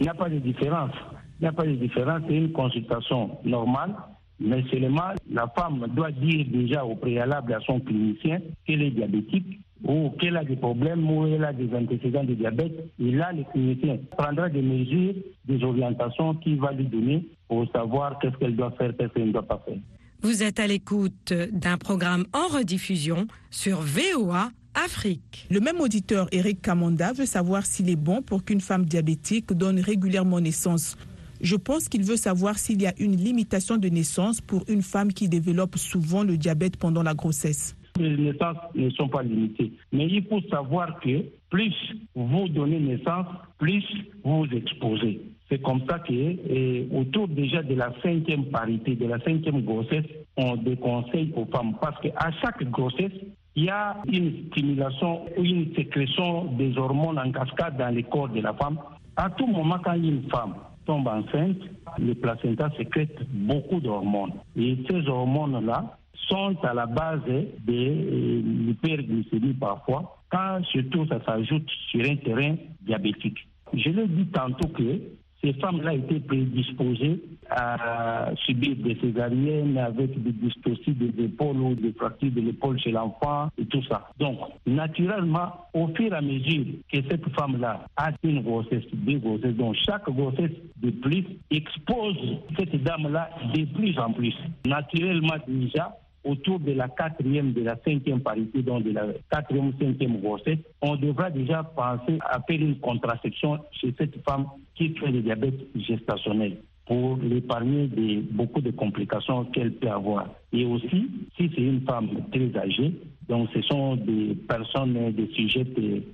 Il 0.00 0.02
n'y 0.04 0.10
a 0.10 0.14
pas 0.14 0.28
de 0.28 0.38
différence. 0.38 0.92
Il 1.40 1.44
n'y 1.44 1.48
a 1.48 1.52
pas 1.52 1.66
de 1.66 1.74
différence. 1.74 2.22
C'est 2.28 2.36
une 2.36 2.52
consultation 2.52 3.38
normale 3.44 3.94
mais 4.40 4.64
seulement 4.70 5.12
la 5.30 5.48
femme 5.48 5.86
doit 5.94 6.12
dire 6.12 6.46
déjà 6.50 6.84
au 6.84 6.94
préalable 6.94 7.52
à 7.54 7.60
son 7.60 7.80
clinicien 7.80 8.40
qu'elle 8.66 8.82
est 8.82 8.90
diabétique 8.90 9.60
ou 9.84 10.10
qu'elle 10.20 10.36
a 10.36 10.44
des 10.44 10.56
problèmes 10.56 11.08
ou 11.10 11.24
qu'elle 11.24 11.44
a 11.44 11.52
des 11.52 11.72
antécédents 11.74 12.24
de 12.24 12.34
diabète. 12.34 12.90
Et 12.98 13.10
là, 13.10 13.32
le 13.32 13.44
clinicien 13.52 13.98
prendra 14.16 14.48
des 14.48 14.62
mesures, 14.62 15.14
des 15.46 15.62
orientations 15.62 16.34
qu'il 16.34 16.60
va 16.60 16.72
lui 16.72 16.86
donner 16.86 17.26
pour 17.48 17.66
savoir 17.72 18.18
qu'est-ce 18.18 18.36
qu'elle 18.36 18.56
doit 18.56 18.72
faire, 18.72 18.96
qu'est-ce 18.96 19.12
qu'elle 19.12 19.28
ne 19.28 19.32
doit 19.32 19.46
pas 19.46 19.62
faire. 19.64 19.78
Vous 20.22 20.42
êtes 20.42 20.58
à 20.58 20.66
l'écoute 20.66 21.32
d'un 21.52 21.78
programme 21.78 22.24
en 22.32 22.48
rediffusion 22.48 23.28
sur 23.50 23.80
VOA 23.80 24.50
Afrique. 24.74 25.46
Le 25.50 25.60
même 25.60 25.80
auditeur, 25.80 26.28
Eric 26.32 26.60
Kamonda, 26.60 27.12
veut 27.12 27.26
savoir 27.26 27.64
s'il 27.64 27.88
est 27.88 27.96
bon 27.96 28.22
pour 28.22 28.44
qu'une 28.44 28.60
femme 28.60 28.84
diabétique 28.84 29.52
donne 29.52 29.80
régulièrement 29.80 30.40
naissance 30.40 30.96
je 31.40 31.56
pense 31.56 31.88
qu'il 31.88 32.02
veut 32.02 32.16
savoir 32.16 32.58
s'il 32.58 32.82
y 32.82 32.86
a 32.86 32.92
une 32.98 33.16
limitation 33.16 33.76
de 33.76 33.88
naissance 33.88 34.40
pour 34.40 34.64
une 34.68 34.82
femme 34.82 35.12
qui 35.12 35.28
développe 35.28 35.76
souvent 35.76 36.22
le 36.22 36.36
diabète 36.36 36.76
pendant 36.76 37.02
la 37.02 37.14
grossesse. 37.14 37.76
Les 37.98 38.16
naissances 38.16 38.56
ne 38.74 38.90
sont 38.90 39.08
pas 39.08 39.22
limitées. 39.22 39.72
Mais 39.92 40.06
il 40.06 40.24
faut 40.26 40.40
savoir 40.50 41.00
que 41.00 41.24
plus 41.50 41.74
vous 42.14 42.48
donnez 42.48 42.78
naissance, 42.78 43.26
plus 43.58 43.84
vous 44.24 44.44
vous 44.44 44.56
exposez. 44.56 45.20
C'est 45.50 45.62
comme 45.62 45.80
ça 45.88 45.98
que, 45.98 46.94
autour 46.94 47.26
déjà 47.28 47.62
de 47.62 47.74
la 47.74 47.92
cinquième 48.02 48.46
parité, 48.46 48.94
de 48.94 49.06
la 49.06 49.18
cinquième 49.20 49.62
grossesse, 49.62 50.04
on 50.36 50.56
déconseille 50.56 51.32
aux 51.34 51.46
femmes 51.46 51.74
parce 51.80 52.00
qu'à 52.00 52.30
chaque 52.42 52.62
grossesse, 52.70 53.12
il 53.56 53.64
y 53.64 53.70
a 53.70 53.96
une 54.06 54.46
stimulation 54.52 55.24
ou 55.36 55.42
une 55.42 55.74
sécrétion 55.74 56.52
des 56.52 56.76
hormones 56.76 57.18
en 57.18 57.32
cascade 57.32 57.76
dans 57.78 57.92
le 57.92 58.02
corps 58.02 58.28
de 58.28 58.40
la 58.40 58.52
femme. 58.54 58.78
À 59.16 59.30
tout 59.30 59.46
moment, 59.46 59.78
quand 59.82 59.94
une 59.94 60.28
femme 60.30 60.54
tombe 60.88 61.06
enceinte, 61.06 61.60
le 61.98 62.14
placenta 62.14 62.70
sécrète 62.78 63.14
beaucoup 63.30 63.78
d'hormones. 63.78 64.32
Et 64.56 64.78
ces 64.88 65.06
hormones-là 65.06 65.98
sont 66.14 66.56
à 66.62 66.72
la 66.72 66.86
base 66.86 67.20
de 67.26 68.40
l'hyperglycémie 68.66 69.52
parfois, 69.52 70.16
quand 70.30 70.64
surtout 70.64 71.06
ça 71.06 71.22
s'ajoute 71.24 71.68
sur 71.90 72.04
un 72.04 72.16
terrain 72.16 72.56
diabétique. 72.80 73.46
Je 73.74 73.90
l'ai 73.90 74.08
dit 74.08 74.26
tantôt 74.28 74.68
que 74.68 75.00
ces 75.42 75.52
femmes-là 75.54 75.94
étaient 75.94 76.20
prédisposées 76.20 77.22
à 77.50 78.30
subir 78.44 78.76
des 78.76 78.98
césariennes 79.00 79.78
avec 79.78 80.20
des 80.22 80.32
dystocies 80.32 80.92
des 80.92 81.24
épaules 81.24 81.56
ou 81.60 81.74
des 81.74 81.92
fractures 81.92 82.32
de 82.32 82.40
l'épaule 82.40 82.78
chez 82.80 82.90
l'enfant 82.90 83.48
et 83.56 83.64
tout 83.66 83.82
ça. 83.84 84.08
Donc, 84.18 84.38
naturellement, 84.66 85.66
au 85.74 85.88
fur 85.88 86.12
et 86.12 86.16
à 86.16 86.20
mesure 86.20 86.64
que 86.92 86.98
cette 87.08 87.28
femme-là 87.38 87.86
a 87.96 88.10
une 88.22 88.42
grossesse, 88.42 88.84
deux 88.92 89.18
grossesses, 89.18 89.54
donc 89.54 89.76
chaque 89.86 90.10
grossesse 90.10 90.52
de 90.82 90.90
plus 90.90 91.24
expose 91.50 92.16
cette 92.58 92.82
dame-là 92.82 93.30
de 93.54 93.64
plus 93.64 93.98
en 93.98 94.12
plus. 94.12 94.34
Naturellement, 94.66 95.36
déjà, 95.46 95.96
autour 96.24 96.60
de 96.60 96.72
la 96.72 96.88
quatrième, 96.88 97.52
de 97.52 97.62
la 97.62 97.76
cinquième 97.84 98.20
parité, 98.20 98.62
donc 98.62 98.84
de 98.84 98.92
la 98.92 99.06
quatrième, 99.30 99.72
cinquième 99.80 100.20
grossesse, 100.20 100.58
on 100.82 100.96
devra 100.96 101.30
déjà 101.30 101.62
penser 101.62 102.18
à 102.28 102.40
faire 102.40 102.60
une 102.60 102.78
contraception 102.78 103.58
chez 103.72 103.94
cette 103.96 104.22
femme 104.24 104.46
qui 104.74 104.90
fait 104.90 105.10
le 105.10 105.22
diabète 105.22 105.60
gestationnel 105.74 106.58
pour 106.86 107.18
l'épargner 107.18 107.86
de 107.86 108.22
beaucoup 108.32 108.60
de 108.62 108.70
complications 108.70 109.44
qu'elle 109.46 109.72
peut 109.72 109.90
avoir. 109.90 110.26
Et 110.52 110.64
aussi, 110.64 111.10
si 111.36 111.50
c'est 111.54 111.60
une 111.60 111.82
femme 111.82 112.08
très 112.32 112.56
âgée, 112.58 112.94
donc 113.28 113.50
ce 113.54 113.60
sont 113.62 113.96
des 113.96 114.34
personnes, 114.48 115.12
des 115.12 115.28
sujets 115.34 115.66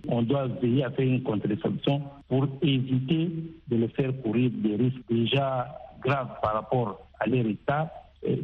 on 0.09 0.23
doit 0.23 0.49
veiller 0.61 0.85
à 0.85 0.91
faire 0.91 1.07
une 1.07 1.23
contraception 1.23 2.03
pour 2.29 2.49
éviter 2.61 3.31
de 3.69 3.77
le 3.77 3.89
faire 3.89 4.11
courir 4.23 4.51
des 4.53 4.75
risques 4.75 5.01
déjà 5.09 5.69
graves 6.03 6.41
par 6.43 6.55
rapport 6.55 7.07
à 7.21 7.27
leur 7.29 7.47
état 7.47 7.91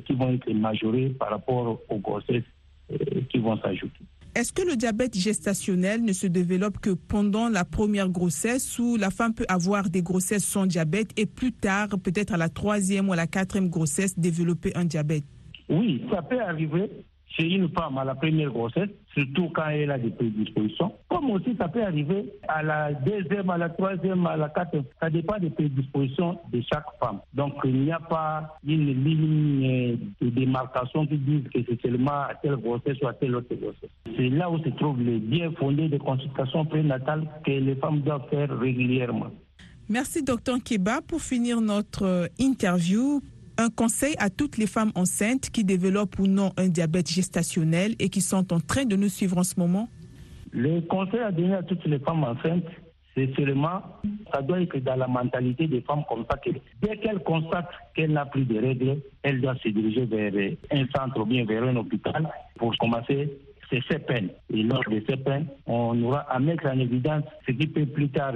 qui 0.06 0.12
vont 0.14 0.32
être 0.32 0.52
majorés 0.52 1.10
par 1.18 1.30
rapport 1.30 1.80
aux 1.88 1.98
grossesses 1.98 2.44
euh, 2.92 2.96
qui 3.30 3.38
vont 3.38 3.56
s'ajouter. 3.58 4.04
Est-ce 4.34 4.52
que 4.52 4.62
le 4.62 4.76
diabète 4.76 5.16
gestationnel 5.16 6.04
ne 6.04 6.12
se 6.12 6.26
développe 6.26 6.78
que 6.78 6.90
pendant 6.90 7.48
la 7.48 7.64
première 7.64 8.08
grossesse 8.08 8.78
ou 8.78 8.96
la 8.96 9.10
femme 9.10 9.34
peut 9.34 9.46
avoir 9.48 9.90
des 9.90 10.02
grossesses 10.02 10.44
sans 10.44 10.66
diabète 10.66 11.10
et 11.16 11.26
plus 11.26 11.52
tard, 11.52 11.88
peut-être 12.02 12.32
à 12.32 12.36
la 12.36 12.48
troisième 12.48 13.08
ou 13.08 13.12
à 13.12 13.16
la 13.16 13.26
quatrième 13.26 13.68
grossesse, 13.68 14.16
développer 14.18 14.70
un 14.76 14.84
diabète? 14.84 15.24
Oui, 15.68 16.04
ça 16.10 16.22
peut 16.22 16.40
arriver 16.40 16.90
chez 17.30 17.44
une 17.44 17.68
femme 17.70 17.98
à 17.98 18.04
la 18.04 18.14
première 18.14 18.50
grossesse, 18.50 18.88
surtout 19.14 19.50
quand 19.54 19.68
elle 19.68 19.90
a 19.90 19.98
des 19.98 20.10
prédispositions. 20.10 20.92
Comme 21.08 21.30
aussi 21.30 21.56
ça 21.58 21.68
peut 21.68 21.82
arriver 21.82 22.32
à 22.48 22.62
la 22.62 22.92
deuxième, 22.92 23.50
à 23.50 23.58
la 23.58 23.68
troisième, 23.70 24.26
à 24.26 24.36
la 24.36 24.48
quatrième. 24.48 24.84
Ça 25.00 25.10
dépend 25.10 25.38
des 25.38 25.50
prédispositions 25.50 26.38
de 26.52 26.60
chaque 26.72 26.86
femme. 27.02 27.20
Donc 27.34 27.54
il 27.64 27.82
n'y 27.82 27.92
a 27.92 28.00
pas 28.00 28.58
une 28.66 29.04
ligne 29.04 29.98
de 30.20 30.28
démarcation 30.30 31.06
qui 31.06 31.18
dise 31.18 31.44
que 31.54 31.60
c'est 31.68 31.80
seulement 31.80 32.22
à 32.22 32.34
telle 32.42 32.56
grossesse 32.56 32.96
ou 33.02 33.06
à 33.06 33.14
telle 33.14 33.36
autre 33.36 33.54
grossesse. 33.54 33.90
C'est 34.16 34.28
là 34.28 34.50
où 34.50 34.58
se 34.58 34.68
trouve 34.70 35.00
le 35.00 35.18
bien 35.18 35.50
fondé 35.52 35.88
de 35.88 35.98
consultation 35.98 36.64
prénatale 36.64 37.26
que 37.44 37.52
les 37.52 37.74
femmes 37.76 38.00
doivent 38.00 38.28
faire 38.28 38.58
régulièrement. 38.58 39.30
Merci, 39.88 40.22
docteur 40.22 40.58
Keba. 40.62 41.00
Pour 41.00 41.20
finir 41.20 41.60
notre 41.60 42.28
interview, 42.38 43.20
un 43.60 43.70
conseil 43.70 44.14
à 44.18 44.30
toutes 44.30 44.56
les 44.56 44.66
femmes 44.66 44.92
enceintes 44.94 45.50
qui 45.50 45.64
développent 45.64 46.18
ou 46.18 46.26
non 46.26 46.52
un 46.56 46.68
diabète 46.68 47.10
gestationnel 47.10 47.94
et 47.98 48.08
qui 48.08 48.20
sont 48.20 48.52
en 48.52 48.60
train 48.60 48.84
de 48.84 48.96
nous 48.96 49.08
suivre 49.08 49.38
en 49.38 49.44
ce 49.44 49.58
moment? 49.58 49.88
Le 50.50 50.80
conseil 50.80 51.20
à 51.20 51.30
donner 51.30 51.54
à 51.54 51.62
toutes 51.62 51.84
les 51.84 51.98
femmes 51.98 52.24
enceintes, 52.24 52.64
c'est 53.14 53.32
seulement, 53.36 53.82
ça 54.32 54.40
doit 54.40 54.60
être 54.60 54.78
dans 54.78 54.96
la 54.96 55.06
mentalité 55.06 55.66
des 55.66 55.82
femmes 55.82 56.04
comme 56.08 56.24
ça 56.30 56.38
que 56.38 56.50
dès 56.80 56.96
qu'elles 56.96 57.22
constatent 57.22 57.68
qu'elle 57.94 58.12
n'a 58.12 58.24
plus 58.24 58.44
de 58.44 58.58
règles, 58.58 58.98
elle 59.22 59.40
doit 59.40 59.56
se 59.56 59.68
diriger 59.68 60.06
vers 60.06 60.32
un 60.70 60.86
centre 60.96 61.20
ou 61.20 61.26
bien 61.26 61.44
vers 61.44 61.64
un 61.64 61.76
hôpital 61.76 62.28
pour 62.56 62.76
commencer 62.78 63.30
ses 63.70 63.98
peines. 63.98 64.30
Et 64.52 64.62
lors 64.62 64.84
de 64.88 65.02
ces 65.08 65.16
peines, 65.16 65.46
on 65.66 66.00
aura 66.02 66.20
à 66.20 66.38
mettre 66.40 66.66
en 66.66 66.78
évidence 66.78 67.24
ce 67.46 67.52
qui 67.52 67.66
peut 67.66 67.86
plus 67.86 68.08
tard 68.08 68.34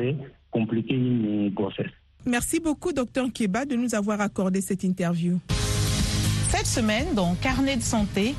compliquer 0.51 0.95
une 0.95 1.51
grossesse. 1.51 1.91
Merci 2.27 2.59
beaucoup, 2.59 2.93
docteur 2.93 3.27
Keba, 3.33 3.67
de 3.67 3.77
nous 3.77 3.95
avoir 3.95 4.21
accordé 4.23 4.63
cette 4.63 4.83
interview. 4.83 5.39
Cette 6.51 6.67
semaine, 6.67 7.15
dans 7.15 7.35
Carnet 7.35 7.77
de 7.77 7.83
santé, 7.83 8.35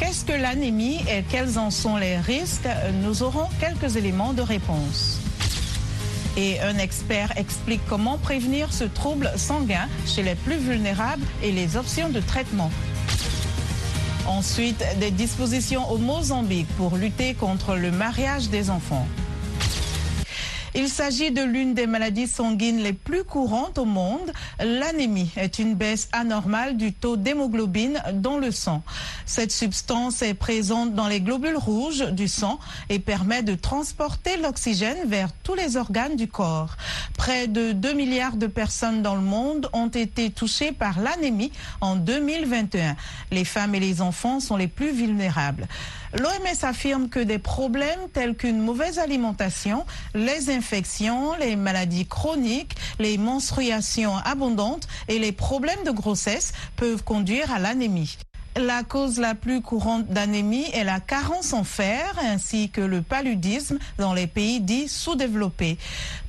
qu'est-ce 0.00 0.24
que 0.24 0.32
l'anémie 0.32 0.98
et 1.08 1.22
quels 1.30 1.56
en 1.56 1.70
sont 1.70 1.96
les 1.96 2.16
risques? 2.18 2.68
Nous 3.04 3.22
aurons 3.22 3.46
quelques 3.60 3.96
éléments 3.96 4.32
de 4.32 4.42
réponse. 4.42 5.20
Et 6.36 6.60
un 6.60 6.78
expert 6.78 7.36
explique 7.36 7.80
comment 7.88 8.18
prévenir 8.18 8.72
ce 8.72 8.84
trouble 8.84 9.30
sanguin 9.36 9.88
chez 10.06 10.22
les 10.22 10.34
plus 10.34 10.56
vulnérables 10.56 11.24
et 11.42 11.52
les 11.52 11.76
options 11.76 12.08
de 12.08 12.20
traitement. 12.20 12.70
Ensuite, 14.26 14.82
des 14.98 15.10
dispositions 15.12 15.88
au 15.90 15.98
Mozambique 15.98 16.68
pour 16.76 16.96
lutter 16.96 17.34
contre 17.34 17.76
le 17.76 17.90
mariage 17.90 18.48
des 18.48 18.70
enfants. 18.70 19.06
Il 20.74 20.88
s'agit 20.88 21.32
de 21.32 21.42
l'une 21.42 21.74
des 21.74 21.88
maladies 21.88 22.28
sanguines 22.28 22.80
les 22.80 22.92
plus 22.92 23.24
courantes 23.24 23.78
au 23.78 23.84
monde. 23.84 24.32
L'anémie 24.60 25.30
est 25.36 25.58
une 25.58 25.74
baisse 25.74 26.08
anormale 26.12 26.76
du 26.76 26.92
taux 26.92 27.16
d'hémoglobine 27.16 28.00
dans 28.14 28.38
le 28.38 28.52
sang. 28.52 28.82
Cette 29.26 29.50
substance 29.50 30.22
est 30.22 30.34
présente 30.34 30.94
dans 30.94 31.08
les 31.08 31.20
globules 31.20 31.56
rouges 31.56 32.06
du 32.12 32.28
sang 32.28 32.60
et 32.88 33.00
permet 33.00 33.42
de 33.42 33.56
transporter 33.56 34.36
l'oxygène 34.36 35.08
vers 35.08 35.32
tous 35.42 35.54
les 35.54 35.76
organes 35.76 36.14
du 36.14 36.28
corps. 36.28 36.76
Près 37.16 37.48
de 37.48 37.72
2 37.72 37.92
milliards 37.94 38.36
de 38.36 38.46
personnes 38.46 39.02
dans 39.02 39.16
le 39.16 39.22
monde 39.22 39.68
ont 39.72 39.88
été 39.88 40.30
touchées 40.30 40.70
par 40.70 41.00
l'anémie 41.00 41.50
en 41.80 41.96
2021. 41.96 42.94
Les 43.32 43.44
femmes 43.44 43.74
et 43.74 43.80
les 43.80 44.00
enfants 44.02 44.38
sont 44.38 44.56
les 44.56 44.68
plus 44.68 44.92
vulnérables. 44.92 45.66
L'OMS 46.18 46.64
affirme 46.64 47.08
que 47.08 47.20
des 47.20 47.38
problèmes 47.38 48.08
tels 48.12 48.34
qu'une 48.34 48.60
mauvaise 48.60 48.98
alimentation, 48.98 49.86
les 50.14 50.50
infections, 50.50 51.34
les 51.36 51.54
maladies 51.54 52.06
chroniques, 52.06 52.74
les 52.98 53.16
menstruations 53.16 54.16
abondantes 54.16 54.88
et 55.08 55.20
les 55.20 55.32
problèmes 55.32 55.84
de 55.84 55.92
grossesse 55.92 56.52
peuvent 56.76 57.04
conduire 57.04 57.52
à 57.52 57.60
l'anémie. 57.60 58.18
La 58.56 58.82
cause 58.82 59.20
la 59.20 59.36
plus 59.36 59.62
courante 59.62 60.08
d'anémie 60.08 60.66
est 60.72 60.82
la 60.82 60.98
carence 60.98 61.52
en 61.52 61.62
fer 61.62 62.12
ainsi 62.20 62.68
que 62.68 62.80
le 62.80 63.00
paludisme 63.00 63.78
dans 63.96 64.12
les 64.12 64.26
pays 64.26 64.60
dits 64.60 64.88
sous-développés. 64.88 65.78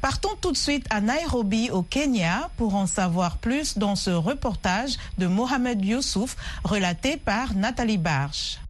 Partons 0.02 0.36
tout 0.40 0.52
de 0.52 0.58
suite 0.58 0.86
à 0.92 1.02
Nairobi 1.02 1.72
au 1.72 1.82
Kenya 1.82 2.52
pour 2.58 2.76
en 2.76 2.86
savoir 2.86 3.38
plus 3.38 3.80
dans 3.80 3.96
ce 3.96 4.12
reportage 4.12 4.98
de 5.18 5.26
Mohamed 5.26 5.84
Youssouf 5.84 6.36
relaté 6.64 7.18
par 7.18 7.56
Nathalie 7.56 7.98
Barge. 7.98 8.61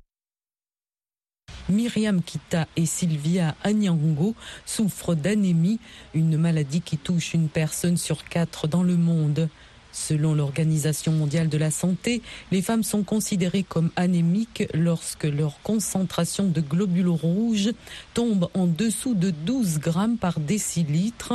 Myriam 1.69 2.21
Kita 2.21 2.67
et 2.75 2.85
Sylvia 2.85 3.55
Anyango 3.63 4.35
souffrent 4.65 5.15
d'anémie, 5.15 5.79
une 6.13 6.37
maladie 6.37 6.81
qui 6.81 6.97
touche 6.97 7.33
une 7.33 7.49
personne 7.49 7.97
sur 7.97 8.25
quatre 8.25 8.67
dans 8.67 8.83
le 8.83 8.97
monde. 8.97 9.49
Selon 9.91 10.33
l'Organisation 10.33 11.11
mondiale 11.11 11.49
de 11.49 11.57
la 11.57 11.69
santé, 11.69 12.21
les 12.51 12.61
femmes 12.61 12.83
sont 12.83 13.03
considérées 13.03 13.63
comme 13.63 13.91
anémiques 13.97 14.63
lorsque 14.73 15.25
leur 15.25 15.61
concentration 15.63 16.47
de 16.47 16.61
globules 16.61 17.09
rouges 17.09 17.71
tombe 18.13 18.49
en 18.53 18.67
dessous 18.67 19.15
de 19.15 19.31
12 19.31 19.79
grammes 19.79 20.17
par 20.17 20.39
décilitre 20.39 21.33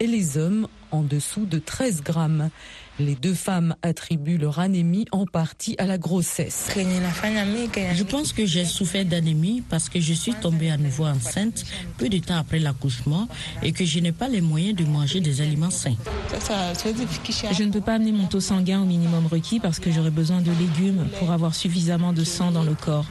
et 0.00 0.06
les 0.06 0.38
hommes 0.38 0.68
en 0.90 1.02
dessous 1.02 1.44
de 1.44 1.58
13 1.58 2.02
grammes. 2.02 2.50
Les 2.98 3.14
deux 3.14 3.34
femmes 3.34 3.76
attribuent 3.82 4.38
leur 4.38 4.58
anémie 4.58 5.06
en 5.12 5.24
partie 5.24 5.76
à 5.78 5.86
la 5.86 5.98
grossesse. 5.98 6.68
Je 6.74 8.02
pense 8.02 8.32
que 8.32 8.44
j'ai 8.44 8.64
souffert 8.64 9.04
d'anémie 9.04 9.62
parce 9.68 9.88
que 9.88 10.00
je 10.00 10.12
suis 10.12 10.34
tombée 10.34 10.70
à 10.70 10.76
nouveau 10.76 11.06
enceinte 11.06 11.64
peu 11.96 12.08
de 12.08 12.18
temps 12.18 12.36
après 12.36 12.58
l'accouchement 12.58 13.28
et 13.62 13.72
que 13.72 13.84
je 13.84 14.00
n'ai 14.00 14.12
pas 14.12 14.28
les 14.28 14.40
moyens 14.40 14.76
de 14.76 14.84
manger 14.84 15.20
des 15.20 15.40
aliments 15.40 15.70
sains. 15.70 15.94
Je 17.52 17.62
ne 17.62 17.70
peux 17.70 17.80
pas 17.80 17.94
amener 17.94 18.12
mon 18.12 18.26
taux 18.26 18.40
sanguin 18.40 18.82
au 18.82 18.86
minimum 18.86 19.26
requis 19.26 19.60
parce 19.60 19.78
que 19.78 19.92
j'aurai 19.92 20.10
besoin 20.10 20.40
de 20.40 20.50
légumes 20.50 21.06
pour 21.18 21.30
avoir 21.30 21.54
suffisamment 21.54 22.12
de 22.12 22.24
sang 22.24 22.50
dans 22.50 22.64
le 22.64 22.74
corps. 22.74 23.06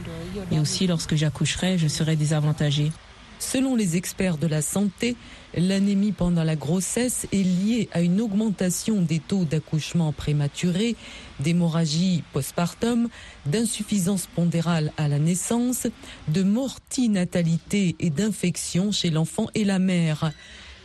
Et 0.51 0.59
aussi, 0.59 0.87
lorsque 0.87 1.15
j'accoucherai, 1.15 1.77
je 1.77 1.87
serai 1.87 2.15
désavantagée. 2.15 2.91
Selon 3.39 3.75
les 3.75 3.97
experts 3.97 4.37
de 4.37 4.47
la 4.47 4.61
santé, 4.61 5.15
l'anémie 5.55 6.11
pendant 6.11 6.43
la 6.43 6.55
grossesse 6.55 7.27
est 7.31 7.43
liée 7.43 7.87
à 7.93 8.01
une 8.01 8.19
augmentation 8.19 9.01
des 9.01 9.19
taux 9.19 9.45
d'accouchement 9.45 10.11
prématuré, 10.11 10.95
d'hémorragie 11.39 12.23
postpartum, 12.33 13.09
d'insuffisance 13.45 14.27
pondérale 14.27 14.91
à 14.97 15.07
la 15.07 15.19
naissance, 15.19 15.87
de 16.27 16.43
mortinatalité 16.43 17.95
et 17.99 18.09
d'infection 18.09 18.91
chez 18.91 19.11
l'enfant 19.11 19.47
et 19.53 19.65
la 19.65 19.77
mère. 19.77 20.31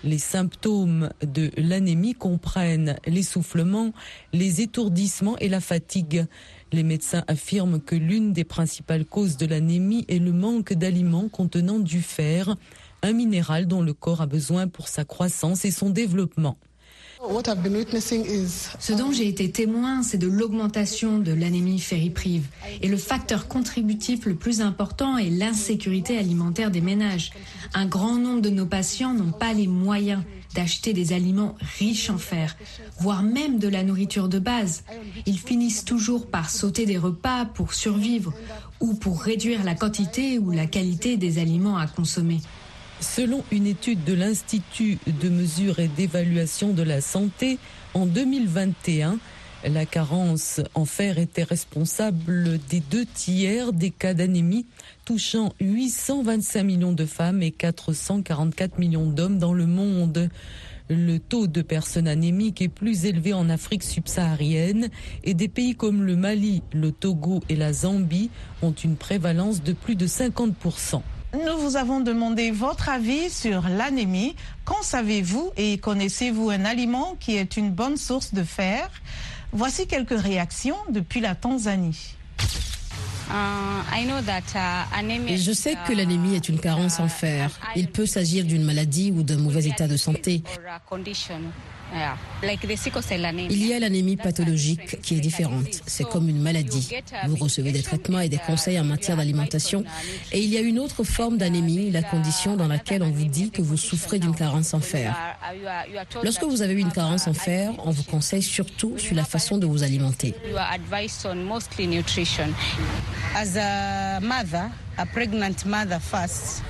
Les 0.04 0.18
symptômes 0.18 1.10
de 1.22 1.52
l'anémie 1.56 2.14
comprennent 2.14 2.96
l'essoufflement, 3.06 3.92
les 4.32 4.60
étourdissements 4.60 5.38
et 5.38 5.48
la 5.48 5.60
fatigue. 5.60 6.26
Les 6.72 6.82
médecins 6.82 7.22
affirment 7.26 7.80
que 7.80 7.94
l'une 7.94 8.32
des 8.32 8.44
principales 8.44 9.04
causes 9.04 9.36
de 9.36 9.44
l'anémie 9.44 10.06
est 10.08 10.18
le 10.18 10.32
manque 10.32 10.72
d'aliments 10.72 11.28
contenant 11.28 11.78
du 11.78 12.00
fer, 12.00 12.56
un 13.02 13.12
minéral 13.12 13.66
dont 13.66 13.82
le 13.82 13.92
corps 13.92 14.22
a 14.22 14.26
besoin 14.26 14.68
pour 14.68 14.88
sa 14.88 15.04
croissance 15.04 15.66
et 15.66 15.70
son 15.70 15.90
développement. 15.90 16.56
Ce 18.80 18.92
dont 18.94 19.12
j'ai 19.12 19.28
été 19.28 19.50
témoin, 19.50 20.02
c'est 20.02 20.18
de 20.18 20.26
l'augmentation 20.26 21.18
de 21.18 21.32
l'anémie 21.32 21.78
fériprive. 21.78 22.46
Et 22.80 22.88
le 22.88 22.96
facteur 22.96 23.46
contributif 23.46 24.24
le 24.26 24.34
plus 24.34 24.60
important 24.60 25.18
est 25.18 25.30
l'insécurité 25.30 26.18
alimentaire 26.18 26.70
des 26.70 26.80
ménages. 26.80 27.30
Un 27.74 27.86
grand 27.86 28.16
nombre 28.16 28.40
de 28.40 28.50
nos 28.50 28.66
patients 28.66 29.14
n'ont 29.14 29.30
pas 29.30 29.52
les 29.52 29.68
moyens 29.68 30.22
d'acheter 30.54 30.92
des 30.92 31.12
aliments 31.12 31.56
riches 31.78 32.10
en 32.10 32.18
fer, 32.18 32.56
voire 32.98 33.22
même 33.22 33.58
de 33.58 33.68
la 33.68 33.82
nourriture 33.82 34.28
de 34.28 34.38
base. 34.38 34.84
Ils 35.26 35.38
finissent 35.38 35.84
toujours 35.84 36.26
par 36.26 36.50
sauter 36.50 36.86
des 36.86 36.98
repas 36.98 37.44
pour 37.44 37.74
survivre 37.74 38.32
ou 38.80 38.94
pour 38.94 39.22
réduire 39.22 39.64
la 39.64 39.74
quantité 39.74 40.38
ou 40.38 40.50
la 40.50 40.66
qualité 40.66 41.16
des 41.16 41.38
aliments 41.38 41.78
à 41.78 41.86
consommer. 41.86 42.40
Selon 43.00 43.42
une 43.50 43.66
étude 43.66 44.04
de 44.04 44.12
l'Institut 44.12 44.98
de 45.06 45.28
mesure 45.28 45.80
et 45.80 45.88
d'évaluation 45.88 46.72
de 46.72 46.82
la 46.82 47.00
santé, 47.00 47.58
en 47.94 48.06
2021, 48.06 49.18
la 49.68 49.86
carence 49.86 50.60
en 50.74 50.84
fer 50.84 51.18
était 51.18 51.42
responsable 51.42 52.58
des 52.68 52.80
deux 52.80 53.06
tiers 53.06 53.72
des 53.72 53.90
cas 53.90 54.14
d'anémie, 54.14 54.66
touchant 55.04 55.52
825 55.60 56.62
millions 56.62 56.92
de 56.92 57.06
femmes 57.06 57.42
et 57.42 57.50
444 57.50 58.78
millions 58.78 59.06
d'hommes 59.06 59.38
dans 59.38 59.52
le 59.52 59.66
monde. 59.66 60.30
Le 60.90 61.18
taux 61.18 61.46
de 61.46 61.62
personnes 61.62 62.08
anémiques 62.08 62.60
est 62.60 62.68
plus 62.68 63.06
élevé 63.06 63.32
en 63.32 63.48
Afrique 63.48 63.84
subsaharienne 63.84 64.90
et 65.24 65.34
des 65.34 65.48
pays 65.48 65.74
comme 65.74 66.02
le 66.02 66.16
Mali, 66.16 66.62
le 66.72 66.90
Togo 66.90 67.40
et 67.48 67.56
la 67.56 67.72
Zambie 67.72 68.30
ont 68.62 68.72
une 68.72 68.96
prévalence 68.96 69.62
de 69.62 69.72
plus 69.72 69.94
de 69.96 70.06
50% 70.06 71.02
nous 71.34 71.56
vous 71.56 71.76
avons 71.76 72.00
demandé 72.00 72.50
votre 72.50 72.90
avis 72.90 73.30
sur 73.30 73.66
l'anémie. 73.66 74.36
Qu'en 74.66 74.82
savez-vous 74.82 75.50
et 75.56 75.78
connaissez-vous 75.78 76.50
un 76.50 76.66
aliment 76.66 77.16
qui 77.20 77.36
est 77.36 77.56
une 77.56 77.70
bonne 77.70 77.96
source 77.96 78.34
de 78.34 78.42
fer? 78.42 78.90
Voici 79.52 79.86
quelques 79.86 80.18
réactions 80.18 80.76
depuis 80.90 81.20
la 81.20 81.34
Tanzanie. 81.34 82.14
Uh, 83.30 83.34
uh, 83.94 85.36
Je 85.36 85.52
sais 85.52 85.76
que 85.86 85.92
l'anémie 85.92 86.34
est 86.34 86.48
une 86.48 86.58
carence 86.58 87.00
en 87.00 87.08
fer. 87.08 87.50
Il 87.76 87.88
peut 87.88 88.06
s'agir 88.06 88.44
d'une 88.44 88.64
maladie 88.64 89.12
ou 89.14 89.22
d'un 89.22 89.36
mauvais 89.36 89.66
état 89.66 89.86
de 89.88 89.96
santé. 89.96 90.42
Il 93.50 93.66
y 93.66 93.72
a 93.72 93.78
l'anémie 93.78 94.16
pathologique 94.16 95.00
qui 95.00 95.16
est 95.16 95.20
différente. 95.20 95.66
C'est 95.86 96.04
comme 96.04 96.28
une 96.28 96.40
maladie. 96.40 96.90
Vous 97.26 97.36
recevez 97.36 97.72
des 97.72 97.82
traitements 97.82 98.20
et 98.20 98.28
des 98.28 98.38
conseils 98.38 98.78
en 98.80 98.84
matière 98.84 99.16
d'alimentation. 99.16 99.84
Et 100.32 100.40
il 100.40 100.48
y 100.50 100.56
a 100.56 100.60
une 100.60 100.78
autre 100.78 101.04
forme 101.04 101.38
d'anémie, 101.38 101.90
la 101.90 102.02
condition 102.02 102.56
dans 102.56 102.68
laquelle 102.68 103.02
on 103.02 103.10
vous 103.10 103.26
dit 103.26 103.50
que 103.50 103.62
vous 103.62 103.76
souffrez 103.76 104.18
d'une 104.18 104.34
carence 104.34 104.74
en 104.74 104.80
fer. 104.80 105.14
Lorsque 106.22 106.44
vous 106.44 106.62
avez 106.62 106.74
une 106.74 106.90
carence 106.92 107.26
en 107.28 107.34
fer, 107.34 107.72
on 107.84 107.90
vous 107.90 108.04
conseille 108.04 108.42
surtout 108.42 108.98
sur 108.98 109.14
la 109.14 109.24
façon 109.24 109.58
de 109.58 109.66
vous 109.66 109.82
alimenter. 109.82 110.34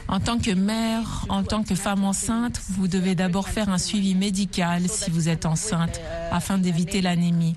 En 0.08 0.20
tant 0.20 0.38
que 0.38 0.50
mère, 0.52 1.26
en 1.28 1.42
tant 1.42 1.64
que 1.64 1.74
femme 1.74 2.04
enceinte, 2.04 2.60
vous 2.68 2.86
devez 2.86 3.14
d'abord 3.14 3.48
faire 3.48 3.68
un 3.68 3.78
suivi 3.78 4.14
médical 4.14 4.88
si 4.88 5.10
vous 5.12 5.28
êtes 5.28 5.46
enceinte 5.46 6.00
afin 6.30 6.58
d'éviter 6.58 7.00
l'anémie. 7.02 7.56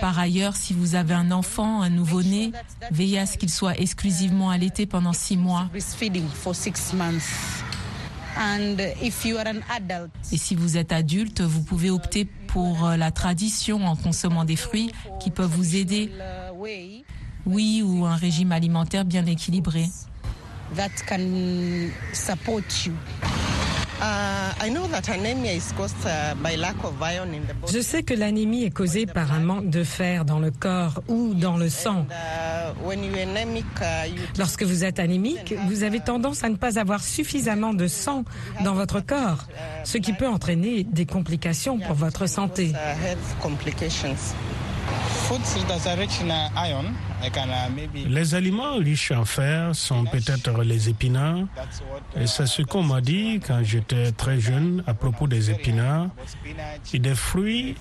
Par 0.00 0.18
ailleurs, 0.18 0.56
si 0.56 0.72
vous 0.72 0.94
avez 0.94 1.14
un 1.14 1.30
enfant, 1.30 1.82
un 1.82 1.90
nouveau-né, 1.90 2.52
veillez 2.90 3.18
à 3.18 3.26
ce 3.26 3.36
qu'il 3.36 3.50
soit 3.50 3.78
exclusivement 3.78 4.50
allaité 4.50 4.86
pendant 4.86 5.12
six 5.12 5.36
mois. 5.36 5.68
Et 10.32 10.36
si 10.38 10.54
vous 10.54 10.76
êtes 10.76 10.92
adulte, 10.92 11.40
vous 11.40 11.62
pouvez 11.62 11.90
opter 11.90 12.24
pour 12.24 12.88
la 12.88 13.10
tradition 13.10 13.86
en 13.86 13.96
consommant 13.96 14.44
des 14.44 14.56
fruits 14.56 14.90
qui 15.20 15.30
peuvent 15.30 15.50
vous 15.50 15.76
aider 15.76 16.10
oui, 17.46 17.82
ou 17.82 18.04
un 18.04 18.16
régime 18.16 18.52
alimentaire 18.52 19.04
bien 19.04 19.24
équilibré. 19.24 19.88
Je 27.72 27.80
sais 27.80 28.02
que 28.02 28.14
l'anémie 28.14 28.64
est 28.64 28.70
causée 28.70 29.06
par 29.06 29.32
un 29.32 29.40
manque 29.40 29.70
de 29.70 29.84
fer 29.84 30.24
dans 30.24 30.38
le 30.38 30.50
corps 30.50 31.02
ou 31.08 31.34
dans 31.34 31.56
le 31.56 31.68
sang. 31.68 32.06
Uh, 32.10 32.92
uh, 32.92 34.10
Lorsque 34.38 34.62
vous 34.62 34.84
êtes 34.84 34.98
anémique, 34.98 35.54
vous 35.68 35.82
avez 35.82 36.00
tendance 36.00 36.44
à 36.44 36.48
ne 36.48 36.56
pas 36.56 36.78
avoir 36.78 37.02
suffisamment 37.02 37.72
de 37.74 37.86
sang 37.86 38.24
dans 38.64 38.74
votre 38.74 39.00
corps, 39.00 39.46
ce 39.84 39.98
qui 39.98 40.12
peut 40.12 40.28
entraîner 40.28 40.84
des 40.84 41.06
complications 41.06 41.78
pour 41.78 41.94
votre 41.94 42.26
santé. 42.26 42.72
Les 48.06 48.34
aliments 48.34 48.76
riches 48.76 49.10
en 49.10 49.24
fer 49.24 49.74
sont 49.74 50.04
peut-être 50.04 50.62
les 50.62 50.88
épinards. 50.88 51.46
Et 52.16 52.26
c'est 52.26 52.46
ce 52.46 52.62
qu'on 52.62 52.82
m'a 52.82 53.00
dit 53.00 53.40
quand 53.44 53.60
j'étais 53.64 54.12
très 54.12 54.38
jeune 54.38 54.84
à 54.86 54.94
propos 54.94 55.26
des 55.26 55.50
épinards 55.50 56.08
et 56.92 56.98
des 56.98 57.14
fruits. 57.14 57.74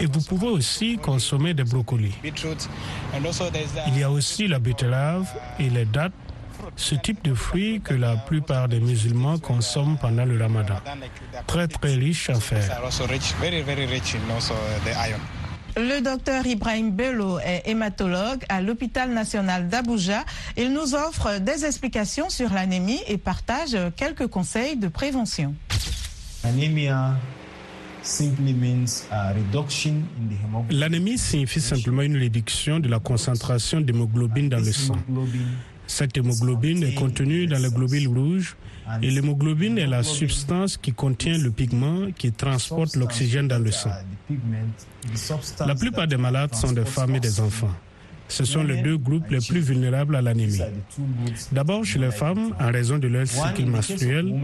Et 0.00 0.06
vous 0.06 0.20
pouvez 0.20 0.48
aussi 0.48 0.98
consommer 0.98 1.54
des 1.54 1.64
brocolis. 1.64 2.14
Il 3.86 3.98
y 3.98 4.02
a 4.02 4.10
aussi 4.10 4.48
la 4.48 4.58
betterave 4.58 5.28
et 5.58 5.70
les 5.70 5.84
dattes 5.84 6.12
ce 6.74 6.94
type 6.94 7.24
de 7.24 7.34
fruits 7.34 7.80
que 7.80 7.94
la 7.94 8.16
plupart 8.16 8.68
des 8.68 8.80
musulmans 8.80 9.38
consomment 9.38 9.96
pendant 9.98 10.24
le 10.24 10.40
ramadan. 10.40 10.76
Très 11.46 11.68
très 11.68 11.94
riche 11.94 12.28
en 12.30 12.40
fer. 12.40 12.64
Le 15.78 16.00
docteur 16.00 16.46
Ibrahim 16.46 16.90
Bello 16.90 17.38
est 17.38 17.62
hématologue 17.66 18.42
à 18.48 18.62
l'hôpital 18.62 19.10
national 19.10 19.68
d'Abuja. 19.68 20.24
Il 20.56 20.72
nous 20.72 20.94
offre 20.94 21.38
des 21.38 21.66
explications 21.66 22.30
sur 22.30 22.50
l'anémie 22.50 23.00
et 23.06 23.18
partage 23.18 23.76
quelques 23.94 24.26
conseils 24.26 24.78
de 24.78 24.88
prévention. 24.88 25.54
L'anémie 30.70 31.18
signifie 31.18 31.60
simplement 31.60 32.02
une 32.02 32.16
réduction 32.16 32.80
de 32.80 32.88
la 32.88 32.98
concentration 32.98 33.82
d'hémoglobine 33.82 34.48
dans 34.48 34.64
le 34.64 34.72
sang. 34.72 34.96
Cette 35.86 36.16
hémoglobine 36.16 36.82
est 36.82 36.94
contenue 36.94 37.46
dans 37.46 37.58
les 37.58 37.70
globules 37.70 38.08
rouges 38.08 38.56
et 39.02 39.10
l'hémoglobine 39.10 39.78
est 39.78 39.86
la 39.86 40.02
substance 40.02 40.76
qui 40.76 40.92
contient 40.92 41.38
le 41.38 41.50
pigment 41.50 42.10
qui 42.16 42.32
transporte 42.32 42.96
l'oxygène 42.96 43.48
dans 43.48 43.58
le 43.58 43.70
sang. 43.70 43.90
La 45.66 45.74
plupart 45.74 46.06
des 46.06 46.16
malades 46.16 46.54
sont 46.54 46.72
des 46.72 46.84
femmes 46.84 47.16
et 47.16 47.20
des 47.20 47.40
enfants. 47.40 47.74
Ce 48.28 48.44
sont 48.44 48.64
les 48.64 48.82
deux 48.82 48.96
groupes 48.98 49.30
les 49.30 49.38
plus 49.38 49.60
vulnérables 49.60 50.16
à 50.16 50.22
l'anémie. 50.22 50.60
D'abord 51.52 51.84
chez 51.84 52.00
les 52.00 52.10
femmes 52.10 52.54
en 52.58 52.72
raison 52.72 52.98
de 52.98 53.06
leur 53.06 53.26
cycle 53.26 53.66
menstruel, 53.66 54.34